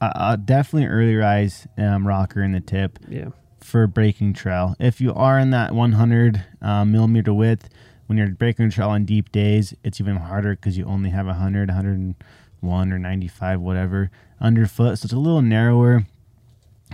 uh, 0.00 0.12
uh, 0.14 0.36
definitely 0.36 0.86
early 0.88 1.14
rise 1.16 1.66
um, 1.78 2.06
rocker 2.06 2.42
in 2.42 2.52
the 2.52 2.60
tip 2.60 2.98
Yeah. 3.08 3.28
for 3.60 3.86
breaking 3.86 4.32
trail. 4.34 4.74
If 4.80 5.00
you 5.00 5.12
are 5.14 5.38
in 5.38 5.50
that 5.50 5.74
100 5.74 6.44
um, 6.62 6.92
millimeter 6.92 7.32
width, 7.34 7.68
when 8.06 8.18
you're 8.18 8.28
breaking 8.30 8.70
trail 8.70 8.88
on 8.90 9.04
deep 9.04 9.30
days, 9.30 9.74
it's 9.84 10.00
even 10.00 10.16
harder 10.16 10.56
because 10.56 10.76
you 10.76 10.84
only 10.84 11.10
have 11.10 11.26
100, 11.26 11.68
101 11.68 12.92
or 12.92 12.98
95, 12.98 13.60
whatever 13.60 14.10
underfoot. 14.40 14.98
So 14.98 15.06
it's 15.06 15.12
a 15.12 15.18
little 15.18 15.42
narrower. 15.42 16.04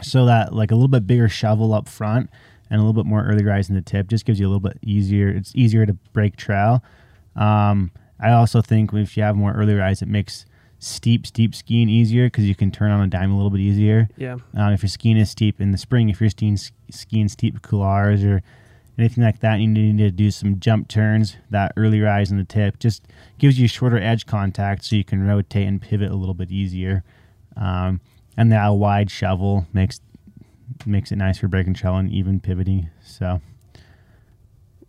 So 0.03 0.27
that 0.27 0.53
like 0.53 0.71
a 0.71 0.75
little 0.75 0.89
bit 0.89 1.07
bigger 1.07 1.29
shovel 1.29 1.73
up 1.73 1.89
front 1.89 2.29
and 2.69 2.79
a 2.81 2.85
little 2.85 2.93
bit 3.01 3.09
more 3.09 3.25
early 3.25 3.45
rise 3.45 3.69
in 3.71 3.75
the 3.77 3.81
tip 3.81 4.09
just 4.09 4.27
gives 4.27 4.39
you 4.39 4.47
a 4.47 4.51
little 4.51 4.61
bit 4.61 4.79
easier. 4.83 5.29
It's 5.29 5.53
easier 5.55 5.87
to 5.87 5.95
break 6.13 6.37
trail. 6.37 6.83
Um, 7.35 7.93
I 8.21 8.33
also 8.33 8.61
think 8.61 8.93
if 8.93 9.17
you 9.17 9.23
have 9.23 9.37
more 9.37 9.53
early 9.55 9.75
rise, 9.75 10.03
it 10.03 10.09
makes 10.09 10.45
steep, 10.79 11.27
steep 11.27 11.55
skiing 11.55 11.89
easier 11.89 12.27
because 12.27 12.45
you 12.45 12.55
can 12.55 12.71
turn 12.71 12.91
on 12.91 13.01
a 13.01 13.07
dime 13.07 13.33
a 13.33 13.37
little 13.37 13.51
bit 13.51 13.61
easier. 13.61 14.09
Yeah. 14.17 14.37
Um, 14.55 14.73
if 14.73 14.83
you're 14.83 14.89
skiing 14.89 15.17
is 15.17 15.31
steep 15.31 15.61
in 15.61 15.73
the 15.73 15.79
spring, 15.79 16.09
if 16.09 16.21
you're 16.21 16.31
skiing, 16.31 16.59
skiing 16.91 17.29
steep 17.29 17.63
couloirs 17.63 18.25
or 18.25 18.43
anything 18.99 19.25
like 19.25 19.41
that, 19.41 19.61
you 19.61 19.69
need 19.69 19.99
to 19.99 20.11
do 20.11 20.31
some 20.31 20.59
jump 20.61 20.89
turns. 20.89 21.37
That 21.51 21.73
early 21.77 22.01
rise 22.01 22.31
in 22.31 22.39
the 22.39 22.45
tip 22.45 22.79
just 22.79 23.05
gives 23.39 23.59
you 23.59 23.69
shorter 23.69 23.99
edge 23.99 24.27
contact, 24.27 24.85
so 24.85 24.97
you 24.97 25.05
can 25.05 25.27
rotate 25.27 25.67
and 25.67 25.81
pivot 25.81 26.11
a 26.11 26.17
little 26.17 26.35
bit 26.35 26.51
easier. 26.51 27.05
Um, 27.57 28.01
and 28.37 28.53
that 28.53 28.69
wide 28.69 29.11
shovel 29.11 29.67
makes 29.73 30.01
makes 30.85 31.13
it 31.13 31.17
nice 31.17 31.39
for 31.39 31.49
breaking 31.49 31.75
trail 31.75 31.97
and 31.97 32.11
even 32.11 32.41
pivoting. 32.41 32.91
So 33.05 33.41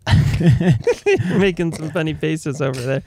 making 1.38 1.74
some 1.74 1.92
funny 1.92 2.14
faces 2.14 2.62
over 2.62 2.80
there, 2.80 3.04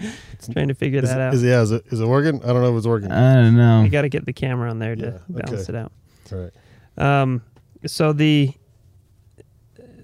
trying 0.53 0.69
to 0.69 0.75
figure 0.75 1.01
Is, 1.01 1.09
that 1.11 1.21
out. 1.21 1.35
is, 1.35 1.43
yeah, 1.43 1.63
is 1.63 1.73
it, 1.73 1.85
is 1.91 2.01
it 2.01 2.07
working? 2.07 2.43
I 2.43 2.49
don't 2.49 2.63
know 2.63 2.73
if 2.73 2.79
it's 2.79 2.87
working. 2.87 3.11
I 3.11 3.35
don't 3.35 3.57
know. 3.57 3.83
we 3.83 3.89
got 3.89 4.03
to 4.03 4.09
get 4.09 4.27
the 4.27 4.33
camera 4.33 4.71
on 4.71 4.79
there 4.79 4.97
to 4.97 5.03
Yeah, 5.03 5.19
balance 5.43 5.69
okay. 5.69 5.79
it 5.79 5.83
out. 5.83 5.93
All 6.33 6.39
right. 6.39 6.53
Um, 7.25 7.43
so 7.87 8.13
the 8.13 8.53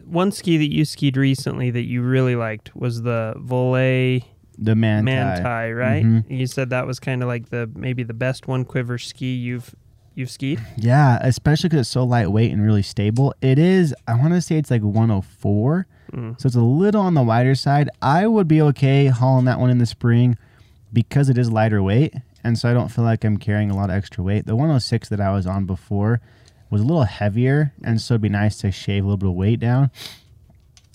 one 0.05 0.31
ski 0.33 0.57
that 0.57 0.73
you 0.73 0.85
skied 0.85 1.17
recently 1.17 1.71
that 1.71 1.83
you 1.83 2.03
really 2.03 2.37
liked 2.37 2.75
was 2.77 3.03
the 3.03 3.35
Voile 3.39 4.21
the 4.59 4.75
man 4.75 5.05
Manti, 5.05 5.73
right? 5.73 6.05
Mhm. 6.05 6.31
You 6.31 6.47
said 6.47 6.71
that 6.71 6.87
was 6.87 6.99
kind 6.99 7.23
of 7.23 7.29
like 7.29 7.51
the 7.51 7.69
maybe 7.75 8.03
the 8.03 8.15
best 8.15 8.49
one 8.49 8.65
quiver 8.65 8.97
ski 8.99 9.35
you've 9.35 9.75
you've 10.15 10.31
skied. 10.31 10.65
Yeah, 10.79 11.19
especially 11.21 11.69
because 11.69 11.81
it's 11.81 11.91
so 11.91 12.05
lightweight 12.05 12.51
and 12.53 12.63
really 12.63 12.83
stable. 12.83 13.35
It 13.43 13.59
is. 13.59 13.95
I 14.09 14.15
want 14.15 14.33
to 14.33 14.41
say 14.41 14.57
it's 14.57 14.71
like 14.71 14.81
104. 14.83 15.87
Mm. 16.17 16.41
So 16.41 16.47
it's 16.47 16.57
a 16.57 16.61
little 16.61 17.03
on 17.03 17.15
the 17.15 17.23
wider 17.23 17.55
side. 17.55 17.91
I 18.01 18.27
would 18.27 18.49
be 18.49 18.63
okay 18.63 19.07
hauling 19.07 19.45
that 19.45 19.61
one 19.61 19.71
in 19.71 19.79
the 19.79 19.87
spring 19.87 20.37
because 20.93 21.29
it 21.29 21.37
is 21.39 21.51
lighter 21.51 21.83
weight. 21.83 22.15
And 22.43 22.59
so 22.59 22.71
I 22.71 22.75
don't 22.75 22.89
feel 22.89 23.05
like 23.05 23.25
I'm 23.25 23.37
carrying 23.37 23.71
a 23.71 23.77
lot 23.77 23.91
of 23.91 23.97
extra 23.97 24.25
weight. 24.25 24.47
The 24.47 24.57
106 24.57 25.09
that 25.11 25.21
I 25.21 25.33
was 25.33 25.47
on 25.47 25.67
before 25.67 26.21
was 26.71 26.81
a 26.81 26.85
little 26.85 27.05
heavier. 27.05 27.73
And 27.85 28.01
so 28.01 28.15
it'd 28.15 28.23
be 28.23 28.29
nice 28.29 28.59
to 28.59 28.71
shave 28.73 29.05
a 29.05 29.07
little 29.07 29.19
bit 29.19 29.29
of 29.29 29.35
weight 29.35 29.61
down. 29.61 29.91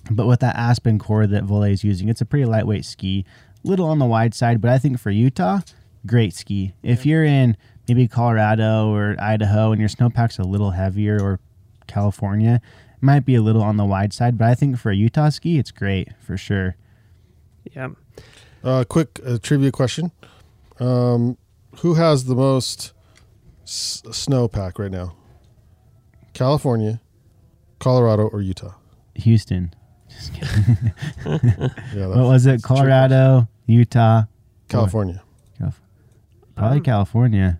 But 0.10 0.28
with 0.28 0.40
that 0.40 0.56
Aspen 0.56 0.98
core 0.98 1.28
that 1.28 1.44
Voile 1.44 1.63
is 1.63 1.84
using, 1.84 2.10
it's 2.10 2.22
a 2.22 2.25
pretty 2.25 2.46
lightweight 2.46 2.86
ski. 2.86 3.25
Little 3.63 3.88
on 3.88 4.00
the 4.00 4.06
wide 4.06 4.34
side, 4.34 4.60
but 4.60 4.72
I 4.72 4.80
think 4.80 5.00
for 5.00 5.12
Utah, 5.12 5.60
great 6.06 6.34
ski. 6.34 6.74
If 6.82 7.06
you're 7.06 7.24
in 7.24 7.56
maybe 7.88 8.08
Colorado 8.08 8.92
or 8.92 9.16
Idaho 9.20 9.72
and 9.72 9.80
your 9.80 9.90
snowpack's 9.90 10.40
a 10.40 10.44
little 10.44 10.72
heavier 10.72 11.22
or 11.22 11.40
California, 11.86 12.62
might 13.01 13.25
be 13.25 13.36
a 13.36 13.41
little 13.41 13.62
on 13.63 13.77
the 13.77 13.86
wide 13.86 14.13
side, 14.13 14.38
but 14.38 14.48
I 14.48 14.55
think 14.55 14.77
for 14.77 14.91
a 14.91 14.96
Utah 14.96 15.29
ski, 15.29 15.58
it's 15.58 15.72
great 15.72 16.10
for 16.20 16.38
sure. 16.38 16.75
Yeah. 17.75 17.89
Uh, 18.63 18.84
quick 18.88 19.20
uh, 19.25 19.38
trivia 19.41 19.72
question: 19.72 20.12
um, 20.79 21.38
Who 21.79 21.96
has 21.96 22.25
the 22.25 22.36
most 22.36 22.93
s- 23.63 24.01
snowpack 24.08 24.77
right 24.79 24.91
now? 24.91 25.15
California, 26.34 27.01
Colorado, 27.79 28.24
or 28.27 28.41
Utah? 28.41 28.74
Houston. 29.15 29.74
Yeah, 31.25 32.08
What 32.08 32.17
was 32.17 32.46
it? 32.46 32.50
that's 32.51 32.63
a 32.63 32.67
trick 32.67 32.77
Colorado, 32.77 33.48
Utah, 33.65 34.24
California. 34.70 35.22
probably 36.55 36.77
Um, 36.77 36.84
California. 36.84 37.60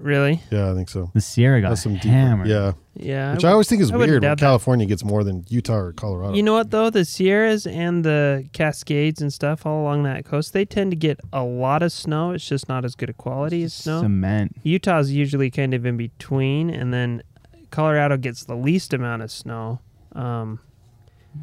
Really? 0.00 0.40
Yeah, 0.50 0.70
I 0.70 0.74
think 0.74 0.88
so. 0.88 1.10
The 1.12 1.20
Sierra 1.20 1.60
got 1.60 1.70
That's 1.70 1.82
some 1.82 1.94
deeper. 1.94 2.08
hammered. 2.08 2.46
Yeah, 2.46 2.72
Yeah. 2.94 3.32
which 3.34 3.44
I 3.44 3.50
always 3.50 3.68
think 3.68 3.82
is 3.82 3.90
I 3.90 3.96
weird 3.96 4.10
when 4.10 4.20
doubt 4.22 4.38
that. 4.38 4.44
California 4.44 4.86
gets 4.86 5.02
more 5.04 5.24
than 5.24 5.44
Utah 5.48 5.74
or 5.76 5.92
Colorado. 5.92 6.34
You 6.34 6.42
know 6.44 6.52
what 6.52 6.70
though? 6.70 6.88
The 6.88 7.04
Sierras 7.04 7.66
and 7.66 8.04
the 8.04 8.48
Cascades 8.52 9.20
and 9.20 9.32
stuff 9.32 9.66
all 9.66 9.82
along 9.82 10.04
that 10.04 10.24
coast, 10.24 10.52
they 10.52 10.64
tend 10.64 10.92
to 10.92 10.96
get 10.96 11.18
a 11.32 11.42
lot 11.42 11.82
of 11.82 11.90
snow. 11.90 12.30
It's 12.30 12.48
just 12.48 12.68
not 12.68 12.84
as 12.84 12.94
good 12.94 13.10
a 13.10 13.12
quality 13.12 13.64
as 13.64 13.74
snow. 13.74 14.00
Cement. 14.02 14.54
Utah's 14.62 15.10
usually 15.10 15.50
kind 15.50 15.74
of 15.74 15.84
in 15.84 15.96
between, 15.96 16.70
and 16.70 16.94
then 16.94 17.22
Colorado 17.70 18.16
gets 18.16 18.44
the 18.44 18.54
least 18.56 18.94
amount 18.94 19.22
of 19.22 19.32
snow, 19.32 19.80
um, 20.12 20.60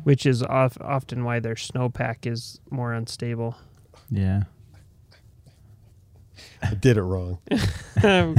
which 0.03 0.25
is 0.25 0.41
of, 0.43 0.77
often 0.79 1.25
why 1.25 1.39
their 1.41 1.55
snowpack 1.55 2.25
is 2.25 2.59
more 2.69 2.93
unstable. 2.93 3.57
Yeah. 4.09 4.43
I 6.61 6.73
did 6.73 6.97
it 6.97 7.03
wrong. 7.03 7.39
Um, 8.03 8.35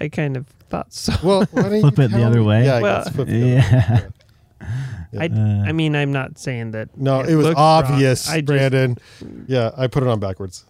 I 0.00 0.08
kind 0.08 0.36
of 0.36 0.46
thought 0.68 0.92
so. 0.92 1.14
Well, 1.22 1.46
why 1.52 1.62
didn't 1.64 1.80
Flip 1.94 1.98
you 1.98 2.04
it 2.04 2.08
the 2.10 2.22
other 2.24 2.40
me? 2.40 2.46
way. 2.46 2.64
Yeah, 2.66 2.74
I 2.76 2.82
Well, 2.82 3.04
guess 3.04 3.14
flip 3.14 3.28
it 3.28 3.32
the 3.32 3.58
other 3.58 4.04
way. 4.04 4.08
Yeah. 5.12 5.20
I, 5.22 5.26
Uh, 5.26 5.64
I 5.68 5.72
mean, 5.72 5.94
I'm 5.94 6.10
not 6.12 6.38
saying 6.38 6.72
that. 6.72 6.96
No, 6.96 7.20
it 7.20 7.34
was 7.36 7.46
looked 7.46 7.56
wrong. 7.58 7.84
obvious, 7.84 8.28
I 8.28 8.36
just- 8.40 8.46
Brandon. 8.46 8.98
Yeah, 9.46 9.70
I 9.76 9.86
put 9.86 10.02
it 10.02 10.08
on 10.08 10.18
backwards. 10.20 10.64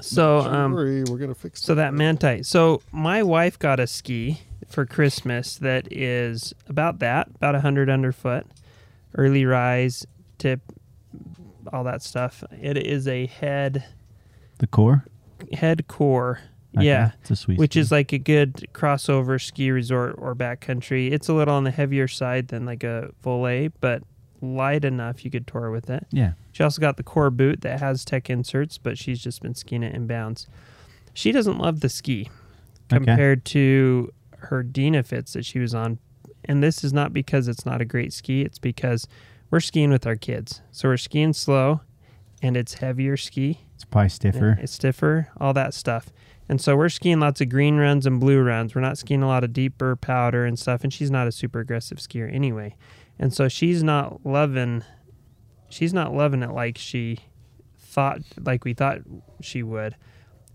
So, 0.00 0.42
Don't 0.42 0.54
um, 0.54 0.72
worry, 0.74 1.04
we're 1.04 1.16
gonna 1.16 1.34
fix 1.34 1.62
So 1.62 1.74
that 1.74 1.94
manti. 1.94 2.42
So 2.42 2.82
my 2.92 3.22
wife 3.22 3.58
got 3.58 3.80
a 3.80 3.86
ski 3.86 4.42
for 4.68 4.84
Christmas 4.84 5.56
that 5.56 5.90
is 5.90 6.54
about 6.68 6.98
that, 6.98 7.28
about 7.36 7.54
a 7.54 7.60
hundred 7.60 7.88
underfoot, 7.88 8.46
early 9.14 9.44
rise, 9.46 10.06
tip, 10.36 10.60
all 11.72 11.84
that 11.84 12.02
stuff. 12.02 12.44
It 12.60 12.76
is 12.76 13.08
a 13.08 13.26
head 13.26 13.84
the 14.58 14.66
core. 14.66 15.04
Head 15.52 15.86
core, 15.88 16.40
Okay, 16.76 16.84
yeah, 16.86 17.12
It's 17.22 17.30
a 17.30 17.36
sweet. 17.36 17.58
which 17.58 17.72
ski. 17.72 17.80
is 17.80 17.90
like 17.90 18.12
a 18.12 18.18
good 18.18 18.66
crossover 18.74 19.40
ski 19.40 19.70
resort 19.70 20.14
or 20.18 20.34
backcountry. 20.34 21.10
It's 21.10 21.28
a 21.28 21.32
little 21.32 21.54
on 21.54 21.64
the 21.64 21.70
heavier 21.70 22.06
side 22.08 22.48
than 22.48 22.66
like 22.66 22.84
a 22.84 23.10
Voile, 23.22 23.68
but 23.80 24.02
light 24.42 24.84
enough 24.84 25.24
you 25.24 25.30
could 25.30 25.46
tour 25.46 25.70
with 25.70 25.88
it. 25.88 26.06
yeah. 26.10 26.32
She 26.52 26.62
also 26.62 26.80
got 26.80 26.96
the 26.98 27.02
core 27.02 27.30
boot 27.30 27.62
that 27.62 27.80
has 27.80 28.04
tech 28.04 28.28
inserts, 28.30 28.76
but 28.78 28.98
she's 28.98 29.20
just 29.20 29.40
been 29.42 29.54
skiing 29.54 29.82
it 29.82 29.94
in 29.94 30.06
bounds. 30.06 30.46
She 31.14 31.32
doesn't 31.32 31.58
love 31.58 31.80
the 31.80 31.88
ski 31.88 32.28
Okay. 32.92 33.04
compared 33.04 33.44
to 33.46 34.12
her 34.38 34.62
Dynafits 34.62 35.32
that 35.32 35.44
she 35.46 35.58
was 35.58 35.74
on. 35.74 35.98
And 36.44 36.62
this 36.62 36.84
is 36.84 36.92
not 36.92 37.12
because 37.12 37.48
it's 37.48 37.64
not 37.66 37.80
a 37.80 37.84
great 37.86 38.12
ski, 38.12 38.42
it's 38.42 38.58
because 38.58 39.08
we're 39.50 39.60
skiing 39.60 39.90
with 39.90 40.06
our 40.06 40.14
kids. 40.16 40.60
So 40.72 40.88
we're 40.88 40.96
skiing 40.98 41.32
slow 41.32 41.80
and 42.42 42.56
it's 42.56 42.74
heavier 42.74 43.16
ski. 43.16 43.60
It's 43.74 43.84
probably 43.84 44.08
stiffer. 44.10 44.58
It's 44.60 44.72
stiffer, 44.72 45.28
all 45.40 45.52
that 45.54 45.74
stuff. 45.74 46.10
And 46.48 46.60
so 46.60 46.76
we're 46.76 46.88
skiing 46.88 47.18
lots 47.20 47.40
of 47.40 47.48
green 47.48 47.76
runs 47.76 48.06
and 48.06 48.20
blue 48.20 48.40
runs. 48.40 48.74
We're 48.74 48.80
not 48.80 48.98
skiing 48.98 49.22
a 49.22 49.26
lot 49.26 49.42
of 49.42 49.52
deeper 49.52 49.96
powder 49.96 50.44
and 50.44 50.58
stuff. 50.58 50.84
And 50.84 50.92
she's 50.92 51.10
not 51.10 51.26
a 51.26 51.32
super 51.32 51.58
aggressive 51.60 51.98
skier 51.98 52.32
anyway. 52.32 52.76
And 53.18 53.32
so 53.32 53.48
she's 53.48 53.82
not 53.82 54.24
loving 54.24 54.84
she's 55.68 55.92
not 55.92 56.14
loving 56.14 56.44
it 56.44 56.52
like 56.52 56.78
she 56.78 57.18
thought 57.78 58.20
like 58.40 58.64
we 58.64 58.74
thought 58.74 58.98
she 59.40 59.62
would. 59.62 59.96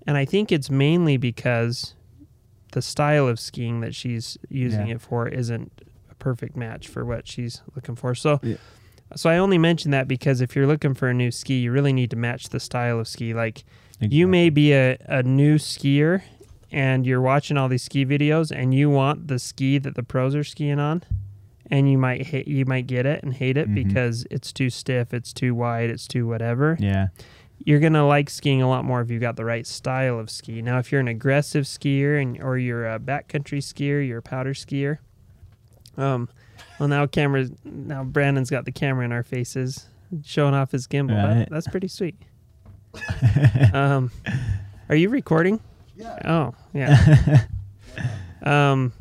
And 0.07 0.15
I 0.17 0.23
think 0.25 0.51
it's 0.51 0.69
mainly 0.69 1.17
because 1.17 1.95
the 2.71 2.81
style 2.81 3.27
of 3.27 3.37
skiing 3.39 3.81
that 3.81 3.93
she's 3.93 4.37
using 4.49 4.87
Yeah. 4.87 4.95
it 4.95 5.01
for 5.01 5.27
isn't 5.27 5.71
a 6.09 6.15
perfect 6.15 6.55
match 6.55 6.87
for 6.87 7.03
what 7.03 7.27
she's 7.27 7.61
looking 7.75 7.95
for. 7.97 8.15
So 8.15 8.39
Yeah. 8.41 8.55
So 9.15 9.29
I 9.29 9.37
only 9.37 9.57
mention 9.57 9.91
that 9.91 10.07
because 10.07 10.41
if 10.41 10.55
you're 10.55 10.67
looking 10.67 10.93
for 10.93 11.09
a 11.09 11.13
new 11.13 11.31
ski, 11.31 11.59
you 11.59 11.71
really 11.71 11.93
need 11.93 12.09
to 12.11 12.15
match 12.15 12.49
the 12.49 12.59
style 12.59 12.99
of 12.99 13.07
ski. 13.07 13.33
Like 13.33 13.63
you 13.99 14.27
may 14.27 14.49
be 14.49 14.73
a, 14.73 14.97
a 15.07 15.23
new 15.23 15.55
skier 15.55 16.21
and 16.71 17.05
you're 17.05 17.21
watching 17.21 17.57
all 17.57 17.67
these 17.69 17.83
ski 17.83 18.05
videos 18.05 18.51
and 18.55 18.73
you 18.73 18.89
want 18.89 19.27
the 19.27 19.37
ski 19.39 19.77
that 19.77 19.95
the 19.95 20.03
pros 20.03 20.33
are 20.35 20.43
skiing 20.43 20.79
on 20.79 21.03
and 21.69 21.89
you 21.91 21.97
might 21.97 22.27
hate 22.27 22.47
you 22.47 22.65
might 22.65 22.87
get 22.87 23.05
it 23.05 23.23
and 23.23 23.33
hate 23.35 23.57
it 23.57 23.69
Mhm. 23.69 23.75
because 23.75 24.25
it's 24.31 24.51
too 24.51 24.69
stiff, 24.69 25.13
it's 25.13 25.33
too 25.33 25.53
wide, 25.53 25.89
it's 25.89 26.07
too 26.07 26.25
whatever. 26.27 26.77
Yeah. 26.79 27.07
You're 27.63 27.79
gonna 27.79 28.07
like 28.07 28.29
skiing 28.29 28.61
a 28.61 28.67
lot 28.69 28.85
more 28.85 29.01
if 29.01 29.11
you've 29.11 29.21
got 29.21 29.35
the 29.35 29.45
right 29.45 29.67
style 29.67 30.19
of 30.19 30.29
ski. 30.31 30.61
Now, 30.63 30.79
if 30.79 30.91
you're 30.91 30.99
an 31.01 31.07
aggressive 31.07 31.65
skier 31.65 32.19
and 32.19 32.41
or 32.41 32.57
you're 32.57 32.87
a 32.91 32.99
backcountry 32.99 33.59
skier, 33.59 34.05
you're 34.05 34.17
a 34.17 34.21
powder 34.23 34.53
skier. 34.55 34.97
Um, 35.97 36.27
well 36.81 36.87
now 36.87 37.05
cameras 37.05 37.51
now 37.63 38.03
Brandon's 38.03 38.49
got 38.49 38.65
the 38.65 38.71
camera 38.71 39.05
in 39.05 39.11
our 39.11 39.21
faces, 39.21 39.85
showing 40.23 40.55
off 40.55 40.71
his 40.71 40.87
gimbal. 40.87 41.09
That- 41.09 41.49
that's 41.51 41.67
pretty 41.67 41.87
sweet. 41.87 42.15
um, 43.73 44.09
are 44.89 44.95
you 44.95 45.09
recording? 45.09 45.59
Yeah. 45.95 46.17
Oh, 46.25 46.55
yeah. 46.73 47.45
um, 48.41 48.93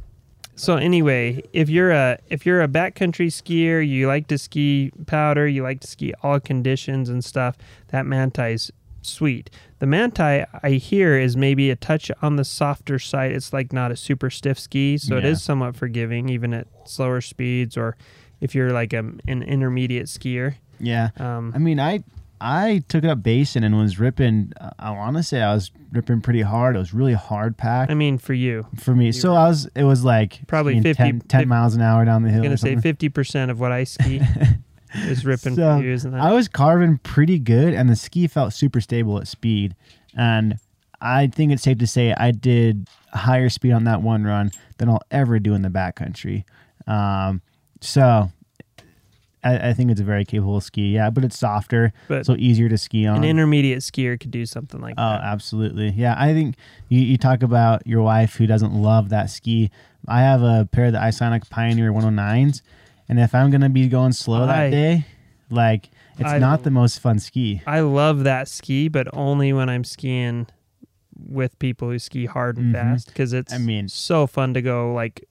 so 0.56 0.76
anyway, 0.76 1.42
if 1.54 1.70
you're 1.70 1.90
a 1.90 2.18
if 2.28 2.44
you're 2.44 2.60
a 2.60 2.68
backcountry 2.68 3.28
skier, 3.28 3.86
you 3.86 4.06
like 4.06 4.26
to 4.26 4.36
ski 4.36 4.92
powder, 5.06 5.48
you 5.48 5.62
like 5.62 5.80
to 5.80 5.86
ski 5.86 6.12
all 6.22 6.38
conditions 6.38 7.08
and 7.08 7.24
stuff. 7.24 7.56
That 7.88 8.04
Manti's 8.04 8.70
sweet. 9.00 9.48
The 9.80 9.86
Manti 9.86 10.44
I 10.62 10.70
hear 10.72 11.18
is 11.18 11.36
maybe 11.36 11.70
a 11.70 11.76
touch 11.76 12.10
on 12.22 12.36
the 12.36 12.44
softer 12.44 12.98
side. 12.98 13.32
It's 13.32 13.52
like 13.52 13.72
not 13.72 13.90
a 13.90 13.96
super 13.96 14.30
stiff 14.30 14.58
ski, 14.58 14.96
so 14.98 15.16
it 15.16 15.24
Yeah. 15.24 15.30
is 15.30 15.42
somewhat 15.42 15.74
forgiving 15.74 16.28
even 16.28 16.54
at 16.54 16.66
slower 16.84 17.20
speeds 17.20 17.76
or 17.76 17.96
if 18.40 18.54
you're 18.54 18.72
like 18.72 18.92
a, 18.92 18.98
an 19.26 19.42
intermediate 19.42 20.06
skier. 20.06 20.54
Yeah. 20.78 21.10
Um, 21.18 21.52
I 21.54 21.58
mean, 21.58 21.80
I 21.80 22.04
I 22.42 22.82
took 22.88 23.04
it 23.04 23.10
up 23.10 23.22
basin 23.22 23.64
and 23.64 23.76
was 23.76 23.98
ripping. 23.98 24.52
I 24.78 24.90
want 24.92 25.16
to 25.16 25.22
say 25.22 25.42
I 25.42 25.54
was 25.54 25.70
ripping 25.92 26.20
pretty 26.22 26.40
hard. 26.42 26.74
It 26.76 26.78
was 26.78 26.94
really 26.94 27.12
hard 27.12 27.56
pack 27.58 27.90
I 27.90 27.94
mean, 27.94 28.16
for 28.18 28.32
you, 28.34 28.66
for 28.78 28.94
me. 28.94 29.12
So 29.12 29.34
I 29.34 29.48
was. 29.48 29.66
It 29.74 29.84
was 29.84 30.04
like 30.04 30.46
Probably 30.46 30.74
skiing 30.74 30.94
50 30.94 31.02
10, 31.02 31.20
10 31.20 31.48
miles 31.48 31.74
an 31.74 31.82
hour 31.82 32.04
down 32.04 32.22
the 32.22 32.28
hill. 32.30 32.38
I'm 32.40 32.44
gonna 32.44 32.56
say 32.56 32.76
fifty 32.76 33.08
percent 33.10 33.50
of 33.50 33.60
what 33.60 33.72
I 33.72 33.84
ski 33.84 34.20
is 35.06 35.24
ripping 35.24 35.54
So, 35.56 35.78
for 35.78 35.82
you, 35.84 35.92
isn't 35.92 36.10
that? 36.12 36.20
I 36.20 36.32
was 36.32 36.48
carving 36.48 36.98
pretty 36.98 37.38
good, 37.38 37.74
and 37.74 37.88
the 37.88 37.96
ski 37.96 38.26
felt 38.26 38.52
super 38.52 38.80
stable 38.80 39.18
at 39.18 39.28
speed. 39.28 39.74
And 40.16 40.58
I 41.00 41.28
think 41.28 41.52
it's 41.52 41.62
safe 41.62 41.78
to 41.78 41.86
say 41.86 42.12
I 42.14 42.30
did 42.30 42.88
higher 43.12 43.48
speed 43.48 43.72
on 43.72 43.84
that 43.84 44.02
one 44.02 44.24
run 44.24 44.50
than 44.78 44.88
I'll 44.88 45.02
ever 45.10 45.38
do 45.38 45.54
in 45.54 45.62
the 45.62 45.68
backcountry. 45.68 46.44
Um, 46.86 47.40
so 47.80 48.30
I, 49.42 49.70
I 49.70 49.72
think 49.72 49.90
it's 49.90 50.00
a 50.00 50.04
very 50.04 50.24
capable 50.24 50.60
ski. 50.60 50.90
Yeah, 50.92 51.08
but 51.10 51.24
it's 51.24 51.38
softer, 51.38 51.92
But 52.08 52.26
so 52.26 52.34
easier 52.36 52.68
to 52.68 52.76
ski 52.76 53.06
on. 53.06 53.16
An 53.18 53.24
intermediate 53.24 53.80
skier 53.80 54.18
could 54.20 54.30
do 54.30 54.44
something 54.44 54.80
like 54.80 54.94
Oh, 54.98 55.02
that. 55.02 55.20
Oh, 55.20 55.24
absolutely. 55.24 55.90
Yeah, 55.90 56.14
I 56.18 56.32
think 56.34 56.56
you, 56.88 57.00
you 57.00 57.16
talk 57.16 57.42
about 57.42 57.86
your 57.86 58.02
wife 58.02 58.34
who 58.34 58.46
doesn't 58.46 58.74
love 58.74 59.08
that 59.10 59.30
ski. 59.30 59.70
I 60.08 60.20
have 60.20 60.42
a 60.42 60.68
pair 60.70 60.86
of 60.86 60.92
the 60.92 60.98
Icelantic 60.98 61.48
Pioneer 61.50 61.92
109s, 61.92 62.60
and 63.10 63.20
if 63.20 63.34
I'm 63.34 63.50
going 63.50 63.60
to 63.60 63.68
be 63.68 63.88
going 63.88 64.12
slow 64.12 64.46
that 64.46 64.70
day, 64.70 65.04
like 65.50 65.90
it's 66.18 66.28
I 66.30 66.38
not 66.38 66.62
the 66.62 66.70
most 66.70 67.00
fun 67.00 67.18
ski. 67.18 67.60
I 67.66 67.80
love 67.80 68.24
that 68.24 68.48
ski, 68.48 68.88
but 68.88 69.08
only 69.12 69.52
when 69.52 69.68
I'm 69.68 69.84
skiing 69.84 70.46
with 71.18 71.58
people 71.58 71.88
who 71.90 71.98
ski 71.98 72.24
hard 72.26 72.56
and 72.56 72.74
Mhm. 72.74 72.78
fast 72.80 73.08
because 73.08 73.32
it's 73.34 73.52
I 73.52 73.58
mean- 73.58 73.88
so 73.88 74.26
fun 74.26 74.54
to 74.54 74.62
go 74.62 74.92
like, 74.94 75.24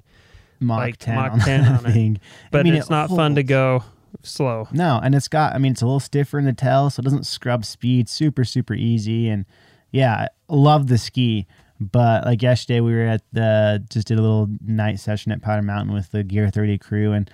Mach 0.59 0.77
like 0.77 0.97
10 0.97 1.15
Mach 1.15 1.31
on 1.33 1.39
10 1.39 1.61
that 1.63 1.85
on 1.85 1.91
it. 1.95 2.19
but 2.51 2.63
mean, 2.65 2.75
it's 2.75 2.87
it 2.87 2.91
not 2.91 3.09
fun 3.09 3.35
to 3.35 3.43
go 3.43 3.83
slow. 4.23 4.67
No, 4.73 4.99
and 5.01 5.15
it's 5.15 5.27
got. 5.29 5.55
I 5.55 5.57
mean, 5.57 5.71
it's 5.71 5.81
a 5.81 5.85
little 5.85 6.01
stiffer 6.01 6.37
in 6.37 6.43
the 6.45 6.51
tail, 6.53 6.89
so 6.89 6.99
it 6.99 7.03
doesn't 7.05 7.25
scrub 7.25 7.63
speed. 7.63 8.09
Super, 8.09 8.43
super 8.43 8.73
easy, 8.73 9.29
and 9.29 9.45
yeah, 9.91 10.13
I 10.13 10.27
love 10.53 10.87
the 10.87 10.97
ski. 10.97 11.47
But 11.79 12.25
like 12.25 12.41
yesterday, 12.41 12.81
we 12.81 12.93
were 12.93 13.03
at 13.05 13.21
the 13.31 13.81
just 13.89 14.07
did 14.07 14.19
a 14.19 14.21
little 14.21 14.49
night 14.65 14.99
session 14.99 15.31
at 15.31 15.41
Powder 15.41 15.61
Mountain 15.61 15.93
with 15.93 16.11
the 16.11 16.23
Gear 16.25 16.49
30 16.49 16.77
crew, 16.77 17.13
and 17.13 17.31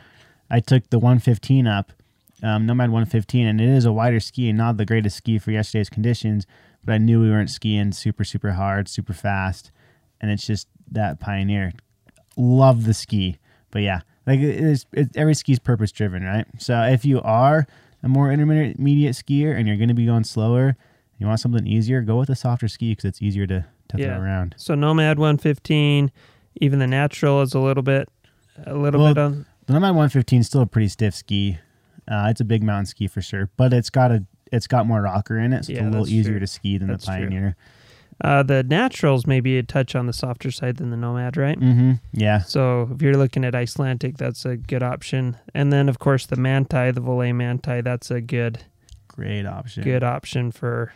I 0.50 0.60
took 0.60 0.90
the 0.90 1.00
115 1.00 1.68
up, 1.68 1.92
um, 2.44 2.66
Nomad 2.66 2.90
115, 2.92 3.48
and 3.48 3.60
it 3.62 3.70
is 3.70 3.86
a 3.86 3.92
wider 3.92 4.20
ski 4.20 4.50
and 4.50 4.58
not 4.58 4.78
the 4.78 4.86
greatest 4.86 5.18
ski 5.18 5.40
for 5.40 5.52
yesterday's 5.52 5.90
conditions. 5.90 6.46
But 6.84 6.94
I 6.94 6.98
knew 7.00 7.20
we 7.20 7.30
weren't 7.32 7.50
skiing 7.50 7.92
super, 7.92 8.24
super 8.24 8.52
hard, 8.52 8.88
super 8.88 9.14
fast, 9.14 9.72
and 10.22 10.30
it's 10.30 10.46
just 10.46 10.68
that 10.92 11.20
Pioneer. 11.20 11.74
Love 12.38 12.86
the 12.86 12.94
ski, 12.94 13.38
but 13.72 13.82
yeah, 13.82 14.02
like 14.28 14.40
it 14.40 14.56
is. 14.60 14.86
It, 14.92 15.16
every 15.16 15.34
ski's 15.34 15.58
purpose 15.58 15.92
driven, 15.92 16.24
right? 16.24 16.46
So 16.60 16.80
if 16.84 17.06
you 17.06 17.22
are 17.22 17.66
a 18.04 18.08
more 18.10 18.30
intermediate 18.32 19.16
skier 19.16 19.58
and 19.58 19.68
you're 19.68 19.78
going 19.78 19.88
to 19.88 19.96
be 19.96 20.06
going 20.06 20.26
slower, 20.26 20.76
you 21.18 21.26
want 21.28 21.40
something 21.40 21.66
easier, 21.66 22.02
go 22.02 22.18
with 22.18 22.30
a 22.30 22.36
softer 22.36 22.68
ski 22.68 22.92
because 22.92 23.06
it's 23.06 23.22
easier 23.22 23.48
to, 23.48 23.66
to 23.88 23.98
Yeah. 23.98 24.16
throw 24.18 24.24
around. 24.26 24.54
So 24.58 24.76
Nomad 24.76 25.18
115, 25.18 26.12
even 26.62 26.80
the 26.80 26.88
natural 26.88 27.42
is 27.42 27.54
a 27.54 27.60
little 27.60 27.84
bit, 27.84 28.10
a 28.66 28.76
little 28.76 29.02
Well, 29.02 29.14
bit 29.14 29.22
on. 29.22 29.46
The 29.66 29.74
Nomad 29.74 29.92
115 29.96 30.42
is 30.42 30.48
still 30.48 30.62
a 30.62 30.66
pretty 30.68 30.88
stiff 30.90 31.16
ski. 31.16 31.58
Uh, 32.08 32.28
it's 32.30 32.40
a 32.42 32.46
big 32.46 32.62
mountain 32.64 32.86
ski 32.86 33.08
for 33.08 33.22
sure, 33.22 33.50
but 33.58 33.74
it's 33.74 33.90
got 33.90 34.12
a 34.12 34.24
it's 34.52 34.68
got 34.68 34.86
more 34.86 35.02
rocker 35.02 35.40
in 35.40 35.54
it, 35.54 35.66
so 35.66 35.74
Yeah, 35.74 35.80
it's 35.80 35.88
a 35.88 35.90
little 35.90 36.08
easier 36.08 36.34
true. 36.34 36.40
to 36.42 36.48
ski 36.48 36.78
than 36.78 36.88
That's 36.90 37.06
the. 37.06 37.12
Pioneer. 37.12 37.56
Uh, 38.24 38.44
the 38.44 38.64
naturals 38.64 39.28
maybe 39.28 39.58
a 39.58 39.64
touch 39.64 39.94
on 39.96 40.06
the 40.06 40.14
softer 40.14 40.50
side 40.50 40.78
than 40.78 40.90
the 40.92 40.96
Nomad, 40.96 41.36
right? 41.36 41.60
Mm-hmm. 41.60 41.94
Yeah, 42.14 42.40
So 42.44 42.90
if 42.94 43.02
you're 43.02 43.18
looking 43.18 43.44
at 43.44 43.54
Icelantic, 43.54 44.16
that's 44.18 44.46
a 44.46 44.56
good 44.56 44.82
option. 44.84 45.36
And 45.54 45.74
then 45.74 45.90
of 45.90 46.00
course 46.00 46.26
the 46.26 46.38
Manti, 46.38 46.92
the 46.92 47.02
Voile 47.02 47.34
Manti, 47.34 47.82
that's 47.82 48.10
a 48.12 48.22
good 48.22 48.60
great 49.10 49.46
option. 49.46 49.84
good 49.84 50.04
option 50.04 50.52
for 50.52 50.94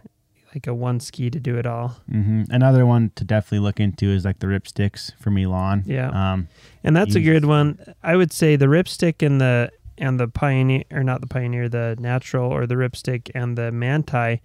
like 0.54 0.68
a 0.68 0.74
one 0.74 1.00
ski 1.00 1.30
to 1.30 1.40
do 1.40 1.58
it 1.58 1.66
all. 1.66 1.98
hmm 2.10 2.44
Another 2.50 2.86
one 2.86 3.12
to 3.16 3.24
definitely 3.24 3.60
look 3.60 3.80
into 3.80 4.08
is 4.10 4.26
like 4.26 4.40
the 4.40 4.48
ripsticks 4.48 5.12
from 5.20 5.38
Elan. 5.38 5.84
Yeah. 5.86 6.10
Um, 6.10 6.48
And 6.84 6.96
that's 6.96 7.16
a 7.16 7.22
good 7.22 7.46
one. 7.46 7.78
I 8.04 8.16
would 8.16 8.32
say 8.34 8.56
the 8.56 8.66
Ripstick 8.68 9.26
and 9.26 9.40
the 9.40 9.72
and 9.98 10.20
the 10.20 10.28
Pioneer 10.28 10.84
or 10.92 11.04
not 11.04 11.22
the 11.22 11.28
Pioneer, 11.28 11.68
the 11.70 11.96
Natural 12.00 12.50
or 12.52 12.66
the 12.66 12.76
Ripstick 12.76 13.30
and 13.36 13.58
the 13.58 13.72
Manti 13.72 14.42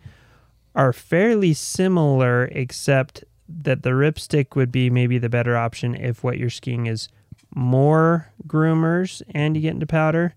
are 0.74 0.92
fairly 0.92 1.54
similar 1.54 2.46
except 2.46 3.22
that 3.48 3.82
the 3.84 3.90
Ripstick 3.90 4.56
would 4.56 4.72
be 4.72 4.90
maybe 4.90 5.16
the 5.18 5.28
better 5.28 5.56
option 5.56 5.94
if 5.94 6.24
what 6.24 6.38
you're 6.38 6.50
skiing 6.50 6.86
is 6.86 7.08
more 7.54 8.32
groomers 8.48 9.22
and 9.34 9.54
you 9.56 9.62
get 9.62 9.74
into 9.74 9.86
powder. 9.86 10.34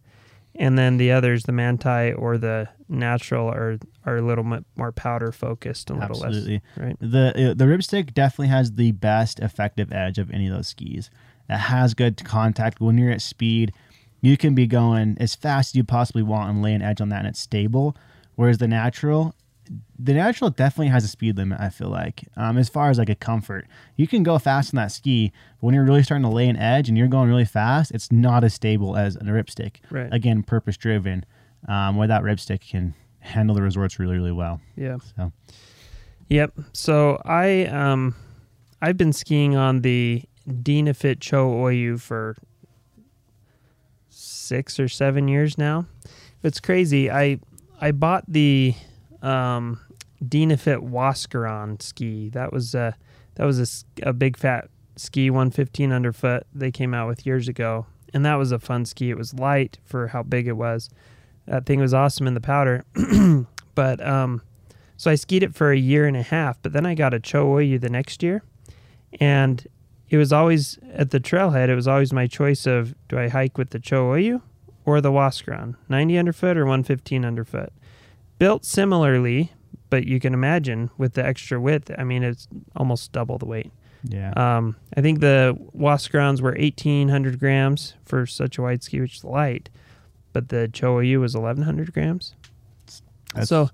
And 0.60 0.78
then 0.78 0.98
the 0.98 1.12
others, 1.12 1.44
the 1.44 1.52
Manti 1.52 2.14
or 2.14 2.38
the 2.38 2.70
Natural, 2.90 3.48
are 3.48 3.78
are 4.06 4.18
a 4.18 4.22
little 4.22 4.44
bit 4.44 4.66
more 4.76 4.92
powder 4.92 5.32
focused, 5.32 5.90
and 5.90 6.00
a 6.00 6.08
little 6.08 6.26
absolutely. 6.26 6.62
less, 6.76 6.86
right? 6.86 6.98
The 7.00 7.52
uh, 7.52 7.54
the 7.54 7.66
ripstick 7.66 8.14
definitely 8.14 8.48
has 8.48 8.74
the 8.74 8.92
best 8.92 9.40
effective 9.40 9.92
edge 9.94 10.18
of 10.18 10.32
any 10.32 10.48
of 10.48 10.56
those 10.56 10.68
skis. 10.68 11.12
It 11.50 11.58
has 11.58 11.94
good 11.94 12.24
contact 12.26 12.82
when 12.82 12.98
you're 12.98 13.12
at 13.12 13.22
speed. 13.22 13.72
You 14.22 14.36
can 14.36 14.56
be 14.56 14.66
going 14.66 15.16
as 15.20 15.36
fast 15.36 15.72
as 15.72 15.76
you 15.76 15.84
possibly 15.84 16.24
want 16.24 16.50
and 16.50 16.62
lay 16.64 16.74
an 16.74 16.82
edge 16.82 17.02
on 17.02 17.10
that, 17.10 17.20
and 17.20 17.28
it's 17.28 17.40
stable. 17.40 17.96
Whereas 18.36 18.58
the 18.58 18.68
natural, 18.68 19.36
the 20.00 20.14
natural 20.14 20.50
definitely 20.50 20.88
has 20.88 21.04
a 21.04 21.08
speed 21.08 21.38
limit. 21.38 21.60
I 21.60 21.70
feel 21.70 21.90
like, 21.90 22.24
um, 22.36 22.58
as 22.58 22.70
far 22.70 22.90
as 22.90 22.98
like 22.98 23.10
a 23.10 23.16
comfort, 23.16 23.68
you 23.96 24.08
can 24.08 24.24
go 24.24 24.38
fast 24.40 24.74
on 24.74 24.78
that 24.78 24.92
ski, 24.92 25.32
but 25.60 25.66
when 25.68 25.76
you're 25.76 25.84
really 25.84 26.04
starting 26.04 26.24
to 26.24 26.34
lay 26.34 26.48
an 26.48 26.58
edge 26.58 26.90
and 26.90 26.98
you're 26.98 27.08
going 27.08 27.30
really 27.30 27.46
fast, 27.46 27.92
it's 27.92 28.12
not 28.12 28.44
as 28.44 28.54
stable 28.54 28.96
as 28.96 29.16
a 29.16 29.20
ripstick. 29.20 29.78
Right. 29.90 30.12
Again, 30.12 30.44
purpose 30.44 30.78
driven. 30.78 31.26
Um, 31.68 31.98
where 31.98 32.08
that 32.08 32.22
ripstick 32.22 32.70
can 32.70 32.94
handle 33.20 33.56
the 33.56 33.62
resorts 33.62 34.00
really, 34.00 34.16
really 34.16 34.32
well. 34.32 34.62
Yeah. 34.76 34.98
So. 35.18 35.34
Yep. 36.30 36.54
So 36.74 37.22
I 37.26 37.66
um 37.66 38.16
I've 38.82 38.96
been 38.96 39.12
skiing 39.12 39.56
on 39.56 39.82
the 39.82 40.24
Dynafit 40.48 41.20
Cho 41.20 41.50
Oyu 41.50 42.00
for 42.00 42.36
six 44.10 44.80
or 44.80 44.88
seven 44.88 45.28
years 45.28 45.58
now. 45.58 45.88
It's 46.44 46.60
crazy. 46.60 47.10
I 47.10 47.40
I 47.82 47.92
bought 47.92 48.24
the 48.28 48.76
um 49.22 49.80
Dynafit 50.24 50.90
Huascaran 50.90 51.82
ski. 51.82 52.30
That 52.30 52.52
was 52.52 52.74
a 52.76 52.96
that 53.36 53.46
was 53.46 53.86
a 54.02 54.14
big 54.14 54.38
fat 54.38 54.70
ski 54.96 55.30
115 55.30 55.92
underfoot 55.92 56.48
they 56.54 56.72
came 56.72 56.94
out 56.94 57.08
with 57.08 57.26
years 57.26 57.48
ago. 57.48 57.86
And 58.14 58.26
that 58.26 58.36
was 58.36 58.52
a 58.52 58.60
fun 58.60 58.86
ski. 58.86 59.10
It 59.10 59.18
was 59.18 59.34
light 59.34 59.78
for 59.86 60.08
how 60.08 60.24
big 60.24 60.48
it 60.48 60.54
was. 60.54 60.90
That 61.46 61.66
thing 61.66 61.80
was 61.80 61.94
awesome 61.94 62.26
in 62.26 62.34
the 62.34 62.42
powder. 62.42 62.84
but 63.76 64.06
um 64.06 64.42
so 65.00 65.12
I 65.12 65.16
skied 65.16 65.44
it 65.44 65.54
for 65.54 65.72
a 65.72 65.78
year 65.78 66.08
and 66.08 66.18
a 66.18 66.24
half, 66.24 66.60
but 66.64 66.74
then 66.74 66.86
I 66.86 66.96
got 66.96 67.14
a 67.14 67.20
Cho 67.20 67.46
Oyu 67.48 67.80
the 67.80 67.90
next 67.90 68.24
year. 68.24 68.42
And 69.20 69.66
it 70.10 70.18
was 70.18 70.34
always 70.34 70.80
at 70.92 71.12
the 71.12 71.20
trailhead, 71.20 71.70
it 71.70 71.76
was 71.76 71.88
always 71.88 72.12
my 72.12 72.26
choice 72.26 72.66
of 72.66 72.96
do 73.08 73.20
I 73.20 73.28
hike 73.28 73.58
with 73.58 73.70
the 73.70 73.80
Cho 73.80 74.10
Oyu 74.10 74.42
or 74.86 75.02
the 75.02 75.12
Huascaran, 75.12 75.76
90 75.90 76.18
underfoot 76.18 76.58
or 76.58 76.66
115 76.66 77.24
underfoot. 77.26 77.72
Built 78.40 78.66
similarly, 78.66 79.52
but 79.90 80.06
you 80.06 80.20
can 80.20 80.34
imagine 80.34 80.90
with 80.98 81.14
the 81.14 81.26
extra 81.26 81.60
width, 81.60 81.92
I 81.98 82.04
mean, 82.04 82.24
it's 82.24 82.48
almost 82.76 83.12
double 83.12 83.38
the 83.38 83.46
weight. 83.46 83.72
Yeah. 84.04 84.32
Um, 84.36 84.76
I 84.96 85.02
think 85.02 85.20
the 85.20 85.58
Huascarans 85.76 86.42
were 86.42 86.52
1,800 86.58 87.40
grams 87.40 87.96
for 88.06 88.26
such 88.26 88.58
a 88.58 88.62
wide 88.62 88.84
ski, 88.84 89.02
which 89.02 89.18
is 89.18 89.24
light, 89.24 89.70
but 90.34 90.50
the 90.50 90.68
Cho 90.68 90.98
Oyu 90.98 91.20
was 91.20 91.36
1,100 91.36 91.94
grams. 91.94 92.36
That's- 93.34 93.50
so 93.50 93.70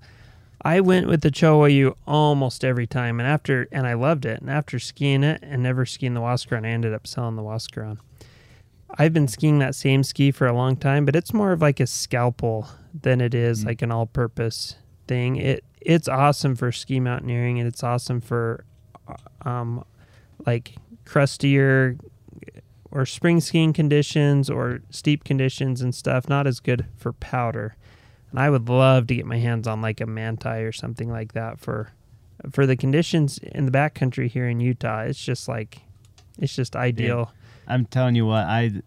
I 0.62 0.80
went 0.80 1.08
with 1.08 1.20
the 1.20 1.30
Cho 1.30 1.60
Oyu 1.60 1.94
almost 2.06 2.64
every 2.64 2.86
time, 2.86 3.20
and 3.20 3.28
after 3.28 3.68
and 3.70 3.86
I 3.86 3.92
loved 3.94 4.24
it. 4.24 4.40
And 4.40 4.48
after 4.48 4.78
skiing 4.78 5.22
it 5.22 5.40
and 5.42 5.62
never 5.62 5.84
skiing 5.84 6.14
the 6.14 6.20
Huascaran, 6.20 6.64
I 6.64 6.70
ended 6.70 6.94
up 6.94 7.06
selling 7.06 7.36
the 7.36 7.42
Huascaran. 7.42 7.98
I've 8.98 9.12
been 9.12 9.28
skiing 9.28 9.58
that 9.58 9.74
same 9.74 10.02
ski 10.04 10.30
for 10.30 10.46
a 10.46 10.52
long 10.52 10.76
time, 10.76 11.04
but 11.04 11.16
it's 11.16 11.32
more 11.34 11.52
of 11.52 11.60
like 11.60 11.80
a 11.80 11.86
scalpel 11.86 12.68
than 13.02 13.20
it 13.20 13.34
is 13.34 13.62
Mm. 13.62 13.66
like 13.66 13.82
an 13.82 13.90
all-purpose 13.90 14.76
thing. 15.08 15.36
It 15.36 15.64
it's 15.80 16.08
awesome 16.08 16.54
for 16.54 16.72
ski 16.72 16.98
mountaineering, 17.00 17.58
and 17.58 17.68
it's 17.68 17.82
awesome 17.82 18.20
for 18.20 18.64
um, 19.44 19.84
like 20.46 20.76
crustier 21.04 21.98
or 22.90 23.04
spring 23.04 23.40
skiing 23.40 23.72
conditions 23.74 24.48
or 24.48 24.80
steep 24.90 25.24
conditions 25.24 25.82
and 25.82 25.94
stuff. 25.94 26.28
Not 26.28 26.46
as 26.46 26.60
good 26.60 26.86
for 26.96 27.12
powder. 27.12 27.76
And 28.30 28.40
I 28.40 28.48
would 28.48 28.68
love 28.68 29.06
to 29.08 29.14
get 29.14 29.26
my 29.26 29.38
hands 29.38 29.66
on 29.66 29.82
like 29.82 30.00
a 30.00 30.06
manti 30.06 30.60
or 30.62 30.72
something 30.72 31.10
like 31.10 31.32
that 31.34 31.58
for 31.60 31.90
for 32.50 32.66
the 32.66 32.76
conditions 32.76 33.38
in 33.38 33.66
the 33.66 33.70
backcountry 33.72 34.28
here 34.28 34.48
in 34.48 34.60
Utah. 34.60 35.00
It's 35.00 35.22
just 35.22 35.48
like 35.48 35.80
it's 36.38 36.54
just 36.54 36.76
ideal. 36.76 37.32
I'm 37.66 37.86
telling 37.86 38.14
you 38.14 38.26
what, 38.26 38.44
I 38.44 38.82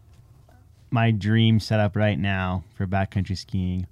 my 0.90 1.12
dream 1.12 1.60
setup 1.60 1.96
right 1.96 2.18
now 2.18 2.64
for 2.76 2.88
backcountry 2.88 3.38
skiing 3.38 3.88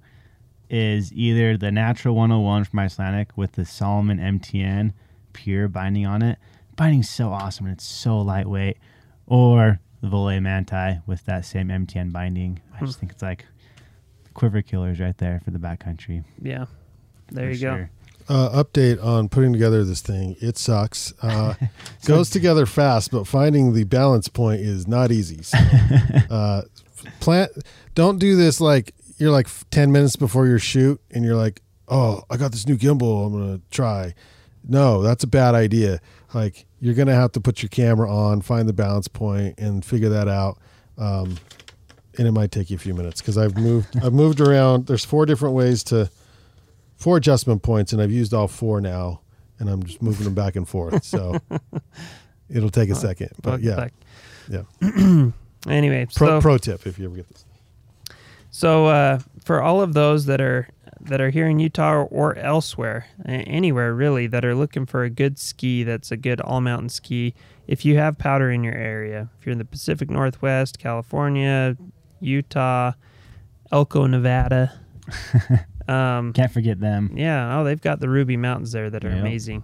is 0.70 1.12
either 1.12 1.56
the 1.56 1.70
natural 1.70 2.14
101 2.14 2.64
from 2.64 2.78
Icelantic 2.78 3.28
with 3.36 3.52
the 3.52 3.64
Salomon 3.64 4.18
MTN 4.18 4.92
pure 5.32 5.68
binding 5.68 6.06
on 6.06 6.22
it. 6.22 6.38
Binding's 6.74 7.10
so 7.10 7.28
awesome 7.28 7.66
and 7.66 7.74
it's 7.74 7.84
so 7.84 8.18
lightweight. 8.18 8.78
Or 9.26 9.80
the 10.00 10.08
Voile 10.08 10.40
Manti 10.40 11.00
with 11.06 11.24
that 11.26 11.44
same 11.44 11.68
MTN 11.68 12.12
binding. 12.12 12.60
I 12.74 12.80
just 12.80 12.96
hmm. 12.96 13.00
think 13.00 13.12
it's 13.12 13.22
like 13.22 13.46
quiver 14.34 14.62
killers 14.62 15.00
right 15.00 15.16
there 15.18 15.40
for 15.44 15.50
the 15.50 15.58
backcountry. 15.58 16.24
Yeah. 16.40 16.66
There 17.28 17.46
for 17.46 17.50
you 17.52 17.60
go. 17.60 17.86
Uh, 18.28 18.62
update 18.64 19.02
on 19.04 19.28
putting 19.28 19.52
together 19.52 19.84
this 19.84 20.00
thing. 20.00 20.34
It 20.40 20.58
sucks. 20.58 21.14
Uh, 21.22 21.54
goes 22.06 22.28
together 22.28 22.66
fast, 22.66 23.12
but 23.12 23.24
finding 23.24 23.72
the 23.72 23.84
balance 23.84 24.26
point 24.26 24.60
is 24.60 24.88
not 24.88 25.12
easy. 25.12 25.42
So, 25.42 25.56
uh, 26.30 26.62
plant. 27.20 27.52
Don't 27.94 28.18
do 28.18 28.34
this 28.34 28.60
like 28.60 28.94
you're 29.18 29.30
like 29.30 29.48
ten 29.70 29.92
minutes 29.92 30.16
before 30.16 30.46
your 30.46 30.58
shoot, 30.58 31.00
and 31.12 31.24
you're 31.24 31.36
like, 31.36 31.62
"Oh, 31.88 32.22
I 32.28 32.36
got 32.36 32.50
this 32.50 32.66
new 32.66 32.76
gimbal. 32.76 33.26
I'm 33.26 33.32
gonna 33.32 33.60
try." 33.70 34.14
No, 34.68 35.02
that's 35.02 35.22
a 35.22 35.28
bad 35.28 35.54
idea. 35.54 36.00
Like 36.34 36.66
you're 36.80 36.94
gonna 36.94 37.14
have 37.14 37.32
to 37.32 37.40
put 37.40 37.62
your 37.62 37.68
camera 37.68 38.12
on, 38.12 38.40
find 38.40 38.68
the 38.68 38.72
balance 38.72 39.08
point, 39.08 39.58
and 39.58 39.84
figure 39.84 40.08
that 40.08 40.28
out. 40.28 40.58
Um, 40.98 41.36
and 42.18 42.26
it 42.26 42.32
might 42.32 42.50
take 42.50 42.70
you 42.70 42.76
a 42.76 42.78
few 42.78 42.94
minutes 42.94 43.20
because 43.20 43.38
I've 43.38 43.56
moved. 43.56 43.96
I've 44.02 44.12
moved 44.12 44.40
around. 44.40 44.86
There's 44.86 45.04
four 45.04 45.26
different 45.26 45.54
ways 45.54 45.84
to 45.84 46.10
four 46.96 47.16
adjustment 47.16 47.62
points, 47.62 47.92
and 47.92 48.02
I've 48.02 48.12
used 48.12 48.34
all 48.34 48.48
four 48.48 48.80
now, 48.80 49.20
and 49.58 49.68
I'm 49.68 49.82
just 49.82 50.02
moving 50.02 50.24
them 50.24 50.34
back 50.34 50.56
and 50.56 50.68
forth. 50.68 51.04
So 51.04 51.38
it'll 52.50 52.70
take 52.70 52.90
a 52.90 52.94
second, 52.94 53.30
but 53.42 53.60
yeah, 53.60 53.76
back. 53.76 53.92
yeah. 54.50 55.30
Anyway, 55.68 56.06
Pro, 56.14 56.28
so 56.28 56.40
pro 56.40 56.58
tip 56.58 56.86
if 56.86 56.96
you 56.96 57.06
ever 57.06 57.16
get 57.16 57.28
this. 57.28 57.44
So 58.50 58.86
uh, 58.86 59.18
for 59.44 59.60
all 59.60 59.80
of 59.80 59.94
those 59.94 60.26
that 60.26 60.40
are 60.40 60.68
that 61.00 61.20
are 61.20 61.30
here 61.30 61.48
in 61.48 61.58
Utah 61.58 61.92
or, 61.92 62.04
or 62.04 62.36
elsewhere, 62.36 63.06
anywhere 63.26 63.92
really, 63.92 64.26
that 64.28 64.44
are 64.44 64.54
looking 64.54 64.86
for 64.86 65.02
a 65.02 65.10
good 65.10 65.38
ski 65.38 65.82
that's 65.82 66.10
a 66.10 66.16
good 66.16 66.40
all 66.40 66.60
mountain 66.60 66.88
ski, 66.88 67.34
if 67.66 67.84
you 67.84 67.96
have 67.96 68.16
powder 68.16 68.50
in 68.50 68.62
your 68.62 68.74
area, 68.74 69.28
if 69.38 69.44
you're 69.44 69.52
in 69.52 69.58
the 69.58 69.64
Pacific 69.64 70.08
Northwest, 70.08 70.78
California, 70.78 71.76
Utah, 72.20 72.92
Elko, 73.72 74.06
Nevada, 74.06 74.80
um, 75.88 76.32
Can't 76.32 76.50
forget 76.52 76.80
them. 76.80 77.10
yeah, 77.14 77.58
oh, 77.58 77.64
they've 77.64 77.80
got 77.80 78.00
the 78.00 78.08
Ruby 78.08 78.36
Mountains 78.36 78.72
there 78.72 78.90
that 78.90 79.04
are 79.04 79.10
Yep. 79.10 79.20
amazing. 79.20 79.62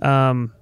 Um, 0.00 0.52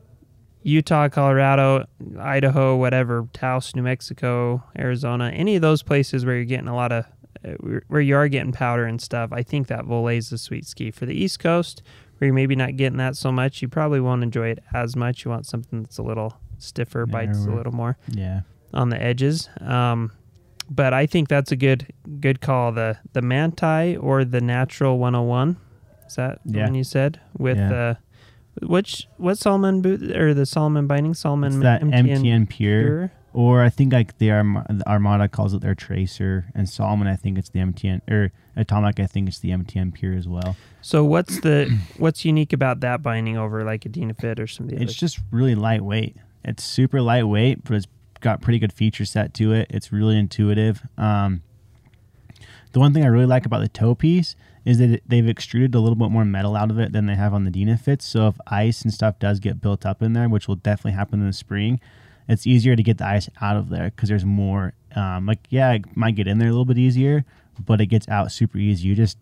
Utah, 0.63 1.09
Colorado, 1.09 1.87
Idaho, 2.19 2.77
whatever, 2.77 3.27
Taos, 3.33 3.75
New 3.75 3.83
Mexico, 3.83 4.63
Arizona, 4.79 5.31
any 5.35 5.57
of 5.57 5.63
those 5.63 5.83
places 5.83 6.27
where 6.27 6.37
you're 6.37 6.45
getting 6.45 6.69
a 6.69 6.75
lot 6.75 6.93
of, 6.93 7.07
uh, 7.45 7.53
where- 7.89 8.03
you 8.03 8.15
are 8.15 8.29
getting 8.29 8.53
powder 8.53 8.85
and 8.85 9.01
stuff, 9.01 9.33
I 9.33 9.43
think 9.43 9.69
that 9.69 9.87
Voile 9.87 10.09
is 10.09 10.31
a 10.33 10.39
sweet 10.39 10.67
ski. 10.67 10.91
For 10.91 11.07
the 11.07 11.15
East 11.15 11.39
Coast, 11.39 11.83
where 12.19 12.27
you're 12.27 12.35
maybe 12.35 12.55
not 12.57 12.77
getting 12.77 12.99
that 12.99 13.17
so 13.17 13.33
much, 13.33 13.63
you 13.63 13.69
probably 13.69 14.01
won't 14.01 14.23
enjoy 14.23 14.49
it 14.49 14.63
as 14.75 14.95
much. 14.97 15.25
You 15.25 15.31
want 15.31 15.47
something 15.47 15.83
that's 15.83 15.97
a 15.97 16.03
little 16.03 16.37
stiffer, 16.59 17.07
bites 17.07 17.47
a 17.47 17.51
little 17.51 17.73
more 17.73 17.97
Yeah. 18.11 18.43
on 18.75 18.91
the 18.91 19.03
edges. 19.03 19.49
Um, 19.63 20.13
but 20.71 20.95
I 20.95 21.05
think 21.07 21.29
that's 21.29 21.51
a 21.53 21.57
good 21.57 21.93
good 22.21 22.41
call. 22.41 22.73
The 22.73 22.97
the 23.13 23.21
Manti 23.23 23.97
or 23.97 24.25
the 24.25 24.41
Natural 24.41 24.99
101. 24.99 25.57
Is 26.07 26.17
that 26.17 26.41
the 26.47 26.59
Yeah. 26.59 26.65
one 26.65 26.75
you 26.75 26.85
said 26.85 27.21
with 27.39 27.59
Yeah. 27.59 27.73
uh, 27.73 27.95
which 28.67 29.07
what 29.17 29.39
Salomon 29.39 29.81
boot 29.83 30.17
or 30.17 30.35
the 30.35 30.47
Salomon 30.47 30.87
binding 30.87 31.15
Salomon 31.15 31.53
It's 31.53 31.63
that 31.63 31.83
MTN, 31.83 32.07
MTN, 32.23 32.47
pure. 32.49 32.83
pure? 32.83 33.13
Or 33.33 33.63
I 33.63 33.69
think 33.69 33.93
like 33.93 34.19
the, 34.19 34.33
Arm- 34.33 34.65
the 34.69 34.83
Armada 34.89 35.29
calls 35.29 35.55
it 35.55 35.61
their 35.61 35.77
Tracer, 35.77 36.47
and 36.53 36.69
Salomon 36.69 37.07
I 37.07 37.15
think 37.15 37.39
it's 37.39 37.49
the 37.49 37.61
MTN, 37.61 38.01
or 38.11 38.33
Atomic 38.57 38.99
I 38.99 39.07
think 39.07 39.29
it's 39.29 39.39
the 39.39 39.51
MTN 39.53 39.93
Pure 39.95 40.15
as 40.15 40.27
well. 40.27 40.57
So 40.83 41.05
what's 41.05 41.39
the 41.41 41.71
what's 41.97 42.25
unique 42.25 42.53
about 42.53 42.81
that 42.81 43.03
binding 43.03 43.37
over 43.39 43.63
like 43.63 43.87
a 43.87 43.89
Dynafit 43.89 44.41
or 44.41 44.49
something? 44.49 44.83
It's 44.83 44.95
just 44.95 45.21
really 45.31 45.55
lightweight. 45.55 46.17
It's 46.45 46.65
super 46.65 47.01
lightweight, 47.01 47.63
but 47.63 47.75
it's 47.77 47.87
got 48.21 48.41
pretty 48.41 48.59
good 48.59 48.73
feature 48.73 49.05
set 49.05 49.35
to 49.35 49.53
it. 49.53 49.67
It's 49.71 49.93
really 49.93 50.19
intuitive. 50.19 50.87
Um, 50.97 51.43
the 52.73 52.81
one 52.81 52.93
thing 52.93 53.05
I 53.05 53.09
really 53.09 53.27
like 53.27 53.47
about 53.47 53.61
the 53.61 53.69
toe 53.69 53.95
piece 53.95 54.37
is 54.65 54.79
that 54.79 55.01
they've 55.07 55.29
extruded 55.29 55.75
a 55.75 55.81
little 55.81 55.97
bit 55.97 56.11
more 56.11 56.25
metal 56.25 56.55
out 56.55 56.71
of 56.71 56.79
it 56.79 56.93
than 56.93 57.07
they 57.07 57.15
have 57.15 57.35
on 57.35 57.45
the 57.45 57.51
Dynafits. 57.51 58.03
So 58.03 58.29
if 58.29 58.37
ice 58.47 58.83
and 58.83 58.93
stuff 58.93 59.19
does 59.19 59.41
get 59.41 59.61
built 59.61 59.87
up 59.87 60.03
in 60.03 60.13
there, 60.13 60.29
which 60.29 60.47
will 60.47 60.57
definitely 60.57 60.93
happen 60.93 61.21
in 61.21 61.27
the 61.27 61.33
spring, 61.33 61.81
it's 62.29 62.47
easier 62.47 62.77
to 62.77 62.83
get 62.83 62.99
the 62.99 63.07
ice 63.07 63.29
out 63.41 63.57
of 63.57 63.71
there 63.71 63.91
because 63.91 64.09
there's 64.09 64.25
more. 64.25 64.75
Um, 64.95 65.27
like 65.27 65.41
yeah, 65.49 65.73
it 65.73 65.97
might 65.97 66.15
get 66.15 66.29
in 66.29 66.39
there 66.39 66.49
a 66.49 66.53
little 66.53 66.65
bit 66.65 66.79
easier, 66.79 67.25
but 67.59 67.81
it 67.81 67.87
gets 67.87 68.09
out 68.09 68.31
super 68.33 68.59
easy. 68.59 68.89
You 68.89 68.95
just 68.95 69.19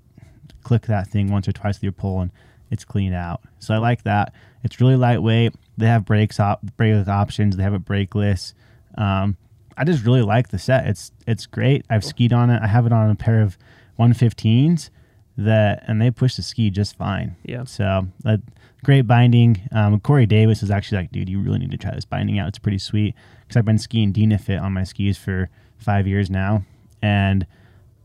click 0.62 0.82
that 0.82 1.08
thing 1.08 1.30
once 1.30 1.48
or 1.48 1.52
twice 1.52 1.76
with 1.76 1.84
your 1.84 1.92
pull 1.92 2.20
and 2.20 2.30
it's 2.70 2.84
cleaned 2.84 3.14
out. 3.14 3.40
So 3.60 3.74
I 3.74 3.78
like 3.78 4.02
that. 4.02 4.34
It's 4.62 4.80
really 4.80 4.96
lightweight. 4.96 5.54
They 5.78 5.86
have 5.86 6.04
brakes 6.04 6.38
op- 6.40 6.62
brake 6.76 7.08
options. 7.08 7.56
They 7.56 7.62
have 7.62 7.74
it 7.74 7.84
brakeless. 7.84 8.52
Um, 8.96 9.36
I 9.76 9.84
just 9.84 10.04
really 10.04 10.22
like 10.22 10.48
the 10.48 10.58
set. 10.58 10.86
It's 10.86 11.12
it's 11.26 11.46
great. 11.46 11.86
I've 11.88 12.04
skied 12.04 12.32
on 12.32 12.50
it. 12.50 12.60
I 12.62 12.66
have 12.66 12.86
it 12.86 12.92
on 12.92 13.10
a 13.10 13.14
pair 13.14 13.40
of 13.40 13.56
115s 13.98 14.90
that 15.36 15.84
and 15.86 16.02
they 16.02 16.10
push 16.10 16.34
the 16.34 16.42
ski 16.42 16.68
just 16.68 16.96
fine. 16.96 17.36
Yeah. 17.44 17.64
So 17.64 18.08
uh, 18.24 18.38
great 18.84 19.02
binding. 19.02 19.60
Um, 19.72 20.00
Corey 20.00 20.26
Davis 20.26 20.62
is 20.62 20.70
actually 20.70 20.98
like, 20.98 21.12
dude, 21.12 21.28
you 21.28 21.40
really 21.40 21.58
need 21.58 21.70
to 21.70 21.78
try 21.78 21.94
this 21.94 22.04
binding 22.04 22.38
out. 22.38 22.48
It's 22.48 22.58
pretty 22.58 22.78
sweet 22.78 23.14
because 23.42 23.56
I've 23.56 23.64
been 23.64 23.78
skiing 23.78 24.12
Dynafit 24.12 24.60
on 24.60 24.72
my 24.72 24.84
skis 24.84 25.16
for 25.16 25.48
five 25.76 26.08
years 26.08 26.28
now, 26.28 26.64
and 27.00 27.46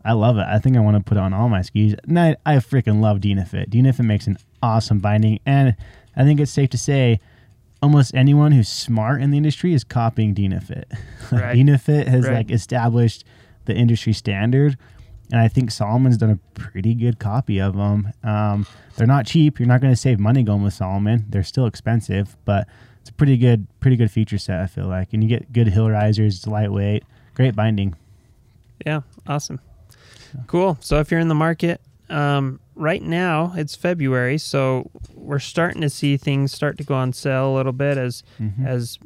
I 0.05 0.13
love 0.13 0.37
it. 0.37 0.45
I 0.47 0.59
think 0.59 0.77
I 0.77 0.79
want 0.79 0.97
to 0.97 1.03
put 1.03 1.17
it 1.17 1.21
on 1.21 1.33
all 1.33 1.49
my 1.49 1.63
skis. 1.63 1.95
And 2.07 2.19
I, 2.19 2.35
I 2.45 2.57
freaking 2.57 3.01
love 3.01 3.17
Dynafit. 3.17 3.69
Dynafit 3.69 4.05
makes 4.05 4.27
an 4.27 4.37
awesome 4.61 4.99
binding, 4.99 5.39
and 5.45 5.75
I 6.15 6.23
think 6.23 6.39
it's 6.39 6.51
safe 6.51 6.69
to 6.69 6.77
say 6.77 7.19
almost 7.83 8.15
anyone 8.15 8.51
who's 8.53 8.69
smart 8.69 9.21
in 9.21 9.29
the 9.31 9.37
industry 9.37 9.73
is 9.73 9.83
copying 9.83 10.33
Dynafit. 10.33 10.85
Right. 11.31 11.55
Dynafit 11.57 12.07
has 12.07 12.25
Right. 12.25 12.33
like 12.37 12.51
established 12.51 13.23
the 13.65 13.73
industry 13.75 14.13
standard, 14.13 14.77
and 15.31 15.39
I 15.41 15.47
think 15.47 15.71
Salomon's 15.71 16.17
done 16.17 16.29
a 16.31 16.39
pretty 16.59 16.93
good 16.95 17.17
copy 17.17 17.59
of 17.59 17.75
them. 17.75 18.11
Um, 18.23 18.67
they're 18.95 19.07
not 19.07 19.25
cheap. 19.25 19.57
You're 19.59 19.67
not 19.67 19.81
going 19.81 19.93
to 19.93 19.99
save 19.99 20.19
money 20.19 20.43
going 20.43 20.61
with 20.63 20.73
Salomon. 20.73 21.25
They're 21.29 21.43
still 21.43 21.65
expensive, 21.65 22.35
but 22.45 22.67
it's 23.01 23.09
a 23.09 23.13
pretty 23.13 23.37
good, 23.37 23.65
pretty 23.79 23.95
good 23.97 24.11
feature 24.11 24.37
set. 24.37 24.59
I 24.59 24.67
feel 24.67 24.85
like, 24.87 25.13
and 25.13 25.23
you 25.23 25.29
get 25.29 25.51
good 25.53 25.67
hill 25.69 25.89
risers. 25.89 26.35
It's 26.37 26.45
lightweight, 26.47 27.03
great 27.35 27.55
binding. 27.55 27.95
Yeah, 28.85 29.01
awesome. 29.25 29.59
Cool. 30.47 30.77
So 30.81 30.99
if 30.99 31.09
you're 31.09 31.19
in 31.21 31.29
the 31.29 31.35
market, 31.35 31.79
um, 32.09 32.59
right 32.75 33.01
now 33.01 33.53
it's 33.55 33.75
February, 33.75 34.37
so 34.37 34.89
we're 35.13 35.39
starting 35.39 35.81
to 35.81 35.89
see 35.89 36.17
things 36.17 36.51
start 36.51 36.77
to 36.77 36.83
go 36.83 36.95
on 36.95 37.13
sale 37.13 37.53
a 37.53 37.55
little 37.55 37.71
bit 37.73 37.97
as 37.97 38.23
Mhm. 38.39 38.65
as 38.65 38.99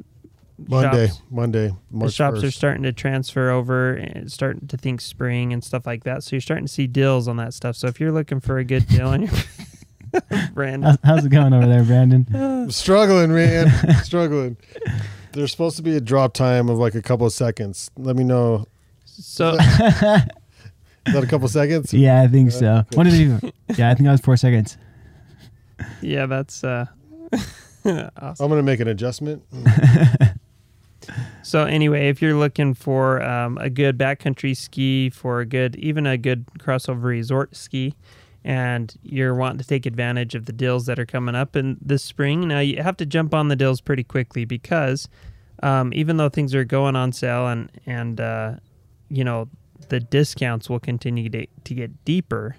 Monday, 0.66 1.06
shops, 1.06 1.22
Monday, 1.30 1.68
the 1.68 1.96
March 1.96 2.12
shops 2.14 2.42
are 2.42 2.50
starting 2.50 2.82
to 2.82 2.92
transfer 2.92 3.48
over 3.50 3.92
and 3.94 4.30
starting 4.32 4.66
to 4.66 4.76
think 4.76 5.00
spring 5.00 5.52
and 5.52 5.62
stuff 5.62 5.86
like 5.86 6.02
that. 6.02 6.24
So 6.24 6.34
you're 6.34 6.40
starting 6.40 6.66
to 6.66 6.72
see 6.72 6.88
deals 6.88 7.28
on 7.28 7.36
that 7.36 7.54
stuff. 7.54 7.76
So 7.76 7.86
if 7.86 8.00
you're 8.00 8.10
looking 8.10 8.40
for 8.40 8.58
a 8.58 8.64
good 8.64 8.88
deal 8.88 9.06
on 9.08 9.22
your 9.22 9.30
brand, 10.54 10.82
How's, 10.84 10.98
how's 11.04 11.24
it 11.26 11.28
going 11.28 11.52
over 11.52 11.66
there, 11.66 11.84
Brandon? 11.84 12.26
I'm 12.34 12.70
struggling, 12.72 13.32
man. 13.32 13.70
struggling. 14.02 14.56
There's 15.32 15.52
supposed 15.52 15.76
to 15.76 15.82
be 15.84 15.94
a 15.96 16.00
drop 16.00 16.34
time 16.34 16.68
of 16.68 16.76
like 16.78 16.96
a 16.96 17.02
couple 17.02 17.24
of 17.26 17.32
seconds. 17.32 17.92
Let 17.96 18.16
me 18.16 18.24
know. 18.24 18.66
so 19.04 19.56
Is 21.08 21.14
that 21.14 21.24
a 21.24 21.26
couple 21.26 21.48
seconds? 21.48 21.92
Yeah, 21.92 22.22
I 22.22 22.28
think 22.28 22.52
so. 22.52 22.84
What 22.94 23.04
did 23.04 23.14
you? 23.14 23.38
Yeah, 23.76 23.90
I 23.90 23.94
think 23.94 24.06
that 24.06 24.12
was 24.12 24.20
four 24.20 24.36
seconds. 24.36 24.76
yeah, 26.00 26.26
that's 26.26 26.62
uh, 26.62 26.86
awesome. 27.84 28.44
I'm 28.44 28.48
gonna 28.48 28.62
make 28.62 28.80
an 28.80 28.88
adjustment. 28.88 29.42
So 31.42 31.64
anyway, 31.64 32.08
if 32.08 32.20
you're 32.20 32.36
looking 32.36 32.74
for 32.74 33.22
um, 33.22 33.56
a 33.58 33.70
good 33.70 33.96
backcountry 33.96 34.54
ski, 34.54 35.08
for 35.08 35.40
a 35.40 35.46
good, 35.46 35.76
even 35.76 36.06
a 36.06 36.18
good 36.18 36.44
crossover 36.58 37.04
resort 37.04 37.56
ski, 37.56 37.94
and 38.44 38.94
you're 39.02 39.34
wanting 39.34 39.58
to 39.58 39.66
take 39.66 39.86
advantage 39.86 40.34
of 40.34 40.44
the 40.44 40.52
deals 40.52 40.84
that 40.86 40.98
are 40.98 41.06
coming 41.06 41.34
up 41.34 41.56
in 41.56 41.78
this 41.80 42.04
spring, 42.04 42.48
now 42.48 42.60
you 42.60 42.82
have 42.82 42.98
to 42.98 43.06
jump 43.06 43.34
on 43.34 43.48
the 43.48 43.56
deals 43.56 43.80
pretty 43.80 44.04
quickly 44.04 44.44
because 44.44 45.08
um, 45.62 45.90
even 45.94 46.18
though 46.18 46.28
things 46.28 46.54
are 46.54 46.64
going 46.64 46.94
on 46.96 47.12
sale 47.12 47.48
and 47.48 47.70
and 47.86 48.20
uh, 48.20 48.54
you 49.08 49.24
know 49.24 49.48
the 49.88 50.00
discounts 50.00 50.68
will 50.68 50.80
continue 50.80 51.28
to, 51.30 51.46
to 51.64 51.74
get 51.74 52.04
deeper, 52.04 52.56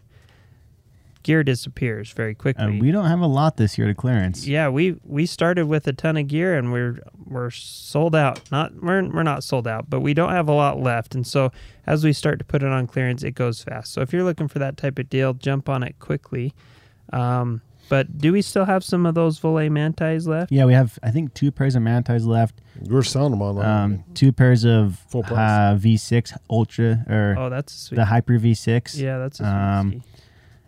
gear 1.24 1.44
disappears 1.44 2.12
very 2.12 2.34
quickly. 2.34 2.78
Uh, 2.78 2.82
we 2.82 2.92
don't 2.92 3.06
have 3.06 3.20
a 3.20 3.28
lot 3.28 3.58
this 3.58 3.78
year 3.78 3.88
to 3.88 3.94
clearance. 3.94 4.48
yeah, 4.48 4.70
we 4.70 4.96
we 5.04 5.26
started 5.26 5.68
with 5.68 5.88
a 5.88 5.94
ton 5.94 6.18
of 6.18 6.28
gear 6.28 6.58
and 6.58 6.72
we're 6.72 7.00
we're 7.26 7.50
sold 7.52 8.16
out. 8.16 8.50
Not 8.52 8.74
we're 8.82 9.08
we're 9.10 9.24
not 9.24 9.44
sold 9.44 9.68
out, 9.68 9.90
but 9.90 10.00
we 10.00 10.14
don't 10.14 10.32
have 10.32 10.48
a 10.48 10.54
lot 10.54 10.80
left. 10.80 11.16
And 11.16 11.26
so 11.28 11.52
as 11.86 12.04
we 12.04 12.14
start 12.14 12.40
to 12.40 12.46
put 12.46 12.64
it 12.64 12.70
on 12.70 12.88
clearance, 12.88 13.24
it 13.24 13.32
goes 13.32 13.62
fast. 13.62 13.92
So 13.94 14.02
if 14.02 14.14
you're 14.14 14.24
looking 14.24 14.48
for 14.48 14.60
that 14.60 14.78
type 14.78 14.98
of 14.98 15.10
deal, 15.10 15.34
jump 15.34 15.70
on 15.70 15.84
it 15.84 16.00
quickly. 16.00 16.54
Um, 17.12 17.62
but 17.90 18.18
do 18.18 18.32
we 18.32 18.42
still 18.42 18.66
have 18.66 18.84
some 18.84 19.06
of 19.06 19.16
those 19.16 19.40
Voile 19.40 19.70
mantis 19.70 20.26
left? 20.28 20.52
Yeah, 20.52 20.66
we 20.66 20.74
have 20.74 20.98
I 21.04 21.12
think 21.12 21.34
two 21.34 21.52
pairs 21.52 21.76
of 21.76 21.82
mantis 21.82 22.24
left. 22.24 22.62
We're 22.82 23.04
selling 23.04 23.32
them 23.32 23.42
online. 23.42 23.66
Um, 23.68 24.04
two 24.14 24.32
pairs 24.32 24.64
of 24.64 24.98
Full 25.10 25.26
uh, 25.26 25.76
V6 25.76 26.38
Ultra 26.50 27.06
or 27.10 27.36
Oh, 27.38 27.50
that's 27.50 27.74
sweet. 27.74 27.96
the 27.98 28.06
Hyper 28.06 28.40
V6. 28.40 28.98
yeah, 29.00 29.18
that's 29.18 29.40
a 29.40 29.44
sweet 29.44 29.50
um. 29.52 30.04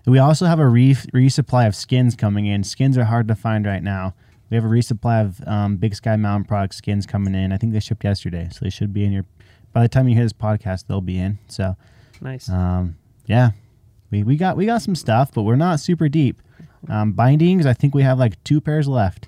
We 0.07 0.17
also 0.17 0.47
have 0.47 0.59
a 0.59 0.67
re- 0.67 0.95
resupply 0.95 1.67
of 1.67 1.75
skins 1.75 2.15
coming 2.15 2.47
in. 2.47 2.63
Skins 2.63 2.97
are 2.97 3.03
hard 3.05 3.27
to 3.27 3.35
find 3.35 3.65
right 3.67 3.83
now. 3.83 4.15
We 4.49 4.55
have 4.55 4.65
a 4.65 4.67
resupply 4.67 5.21
of 5.23 5.47
um, 5.47 5.77
Big 5.77 5.93
Sky 5.95 6.15
Mountain 6.15 6.47
product 6.47 6.73
skins 6.73 7.05
coming 7.05 7.35
in. 7.35 7.51
I 7.53 7.57
think 7.57 7.71
they 7.71 7.79
shipped 7.79 8.03
yesterday, 8.03 8.49
so 8.51 8.59
they 8.63 8.71
should 8.71 8.93
be 8.93 9.05
in 9.05 9.11
your. 9.11 9.25
By 9.73 9.83
the 9.83 9.87
time 9.87 10.09
you 10.09 10.15
hear 10.15 10.25
this 10.25 10.33
podcast, 10.33 10.87
they'll 10.87 10.99
be 11.01 11.17
in. 11.19 11.37
So, 11.47 11.77
Nice. 12.19 12.49
um, 12.49 12.97
yeah, 13.27 13.51
we, 14.09 14.23
we 14.23 14.35
got 14.37 14.57
we 14.57 14.65
got 14.65 14.81
some 14.81 14.95
stuff, 14.95 15.31
but 15.33 15.43
we're 15.43 15.55
not 15.55 15.79
super 15.79 16.09
deep. 16.09 16.41
Um, 16.89 17.11
bindings, 17.13 17.65
I 17.65 17.73
think 17.73 17.93
we 17.95 18.01
have 18.03 18.17
like 18.19 18.41
two 18.43 18.59
pairs 18.61 18.87
left. 18.87 19.27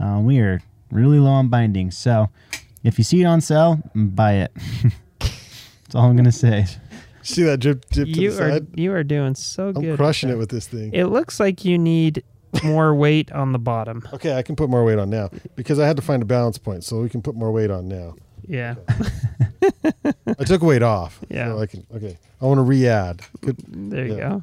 Uh, 0.00 0.20
we 0.22 0.38
are 0.40 0.62
really 0.90 1.18
low 1.18 1.30
on 1.32 1.48
bindings, 1.48 1.96
so 1.96 2.28
if 2.84 2.98
you 2.98 3.04
see 3.04 3.22
it 3.22 3.24
on 3.26 3.40
sale, 3.40 3.80
buy 3.94 4.34
it. 4.34 4.52
That's 5.20 5.94
all 5.94 6.08
I'm 6.08 6.16
gonna 6.16 6.32
say. 6.32 6.66
See 7.22 7.42
that 7.44 7.58
drip, 7.60 7.88
drip 7.90 8.08
to 8.08 8.20
you 8.20 8.30
the 8.32 8.42
are 8.44 8.50
side? 8.52 8.66
you 8.74 8.92
are 8.92 9.04
doing 9.04 9.34
so 9.34 9.72
good. 9.72 9.76
I'm 9.76 9.82
good. 9.82 9.90
with 9.92 9.98
crushing 9.98 10.30
it 10.30 10.38
with 10.38 10.48
this 10.50 10.66
thing. 10.66 10.92
It 10.92 11.04
looks 11.04 11.38
like 11.38 11.64
you 11.64 11.78
need 11.78 12.22
more 12.64 12.94
weight 13.04 13.30
on 13.32 13.52
the 13.52 13.58
bottom. 13.58 14.02
Okay, 14.12 14.36
I 14.36 14.42
can 14.42 14.56
put 14.56 14.68
more 14.70 14.84
weight 14.84 14.98
on 14.98 15.10
now 15.10 15.30
because 15.54 15.78
I 15.78 15.86
had 15.86 15.96
to 15.96 16.02
find 16.02 16.22
a 16.22 16.26
balance 16.26 16.58
point, 16.58 16.82
so 16.84 17.00
we 17.00 17.08
can 17.08 17.22
put 17.22 17.34
more 17.34 17.52
weight 17.52 17.70
on 17.70 17.88
now. 17.88 18.14
Yeah. 18.46 18.74
I 20.38 20.44
took 20.44 20.62
weight 20.62 20.82
off. 20.82 21.20
Yeah. 21.28 21.48
So 21.48 21.60
I 21.60 21.66
can. 21.66 21.86
Okay, 21.94 22.16
I 22.40 22.44
want 22.44 22.58
to 22.58 22.62
re-add. 22.62 23.22
There 23.68 24.06
you 24.06 24.16
Yeah. 24.16 24.28
go. 24.30 24.42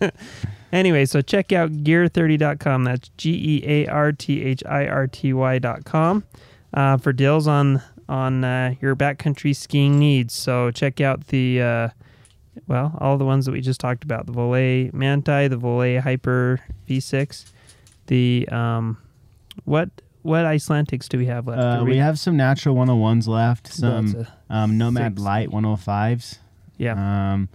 anyway, 0.72 1.04
so 1.04 1.20
check 1.22 1.52
out 1.52 1.72
gear30.com. 1.72 2.84
That's 2.84 3.10
G 3.16 3.30
E 3.32 3.62
A 3.66 3.86
R 3.86 4.12
T 4.12 4.42
H 4.42 4.62
I 4.66 4.86
R 4.86 5.06
T 5.06 5.32
Y.com 5.32 6.24
uh, 6.74 6.96
for 6.98 7.12
deals 7.12 7.46
on 7.46 7.82
on 8.08 8.44
uh, 8.44 8.74
your 8.80 8.94
backcountry 8.94 9.54
skiing 9.54 9.98
needs. 9.98 10.34
So 10.34 10.70
check 10.70 11.00
out 11.00 11.28
the 11.28 11.60
uh, 11.62 11.88
well, 12.66 12.96
all 13.00 13.18
the 13.18 13.24
ones 13.24 13.46
that 13.46 13.52
we 13.52 13.60
just 13.60 13.80
talked 13.80 14.04
about: 14.04 14.26
the 14.26 14.32
Voile 14.32 14.90
Manti, 14.92 15.48
the 15.48 15.56
Voile 15.56 16.00
Hyper 16.00 16.60
V6, 16.88 17.44
the 18.06 18.48
um, 18.50 18.98
what 19.64 19.90
what 20.22 20.44
Icelantics 20.44 21.08
do 21.08 21.18
we 21.18 21.26
have 21.26 21.46
left? 21.46 21.62
Uh, 21.62 21.80
Are 21.80 21.84
we 21.84 21.98
have 21.98 22.18
some 22.18 22.36
natural 22.36 22.74
101s 22.74 23.28
left, 23.28 23.68
some 23.68 24.26
um, 24.50 24.76
Nomad. 24.76 25.18
Light 25.20 25.50
105s. 25.50 26.38
yeah, 26.78 27.32
Um, 27.34 27.48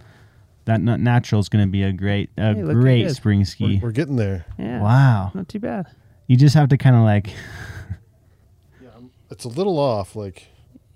that 0.64 0.80
n- 0.80 1.02
natural 1.02 1.40
is 1.40 1.48
going 1.48 1.64
to 1.66 1.70
be 1.70 1.82
a 1.82 1.92
great, 1.92 2.30
a 2.36 2.54
Hey, 2.54 2.62
looking 2.62 2.80
great 2.80 3.06
good. 3.06 3.16
spring 3.16 3.40
We're, 3.40 3.44
ski. 3.44 3.80
we're 3.82 3.90
getting 3.90 4.16
there. 4.16 4.46
yeah, 4.58 4.80
Wow, 4.80 5.30
not 5.34 5.48
too 5.48 5.58
bad. 5.58 5.86
you 6.26 6.36
just 6.36 6.54
have 6.54 6.68
to 6.70 6.76
kind 6.78 6.96
of 6.96 7.02
like, 7.02 7.28
Yeah, 8.82 8.88
It's 9.30 9.44
a 9.44 9.48
little 9.48 9.78
off. 9.78 10.14
Like 10.16 10.48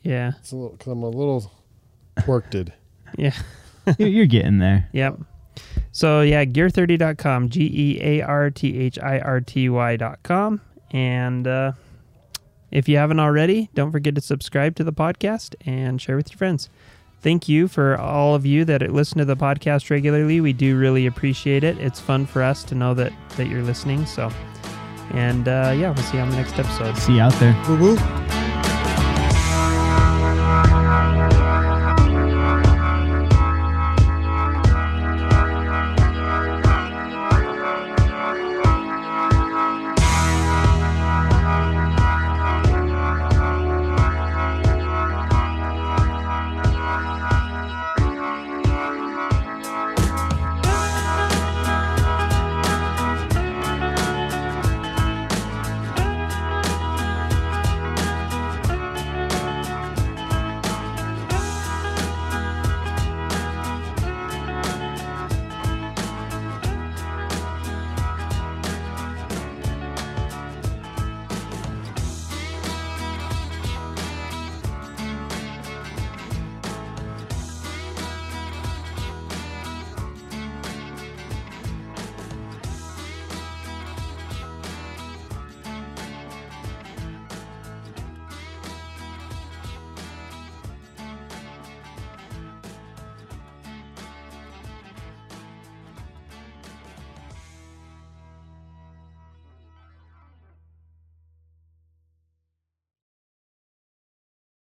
Yeah, 0.02 0.32
it's 0.38 0.52
a 0.52 0.56
little. 0.56 0.76
Cause 0.76 0.88
I'm 0.88 1.02
a 1.02 1.08
little 1.08 1.50
quirked. 2.24 2.54
yeah. 3.16 3.32
you're, 3.98 4.08
you're 4.08 4.26
getting 4.26 4.58
there. 4.58 4.88
Yep. 4.92 5.20
So 5.92 6.20
yeah, 6.20 6.44
gear30.com, 6.44 7.48
G 7.48 7.62
E 7.72 7.98
A 8.02 8.20
R 8.22 8.50
T 8.50 8.78
H 8.78 8.98
I 8.98 9.18
R 9.20 9.40
T 9.40 9.68
Y.com. 9.70 10.60
And 10.90 11.46
uh, 11.46 11.72
if 12.70 12.88
you 12.90 12.98
haven't 12.98 13.20
already, 13.20 13.70
don't 13.74 13.90
forget 13.90 14.14
to 14.16 14.20
subscribe 14.20 14.76
to 14.76 14.84
the 14.84 14.92
podcast 14.92 15.54
and 15.66 16.00
share 16.00 16.16
with 16.16 16.30
your 16.30 16.36
friends. 16.36 16.68
Thank 17.22 17.48
you 17.48 17.66
for 17.66 17.98
all 17.98 18.34
of 18.34 18.46
you 18.46 18.64
that 18.66 18.82
listen 18.92 19.18
to 19.18 19.24
the 19.24 19.36
podcast 19.36 19.90
regularly. 19.90 20.40
We 20.40 20.52
do 20.52 20.78
really 20.78 21.06
appreciate 21.06 21.64
it. 21.64 21.78
It's 21.78 21.98
fun 21.98 22.26
for 22.26 22.42
us 22.42 22.62
to 22.64 22.74
know 22.74 22.94
that 22.94 23.12
that 23.36 23.48
you're 23.48 23.62
listening. 23.62 24.06
So, 24.06 24.30
and 25.12 25.48
uh, 25.48 25.74
yeah, 25.76 25.90
we'll 25.90 26.04
see 26.04 26.18
you 26.18 26.22
on 26.22 26.30
the 26.30 26.36
next 26.36 26.58
episode. 26.58 26.96
See 26.96 27.16
you 27.16 27.22
out 27.22 27.32
there. 27.34 27.60
Woo 27.68 27.78
woo. 27.96 28.25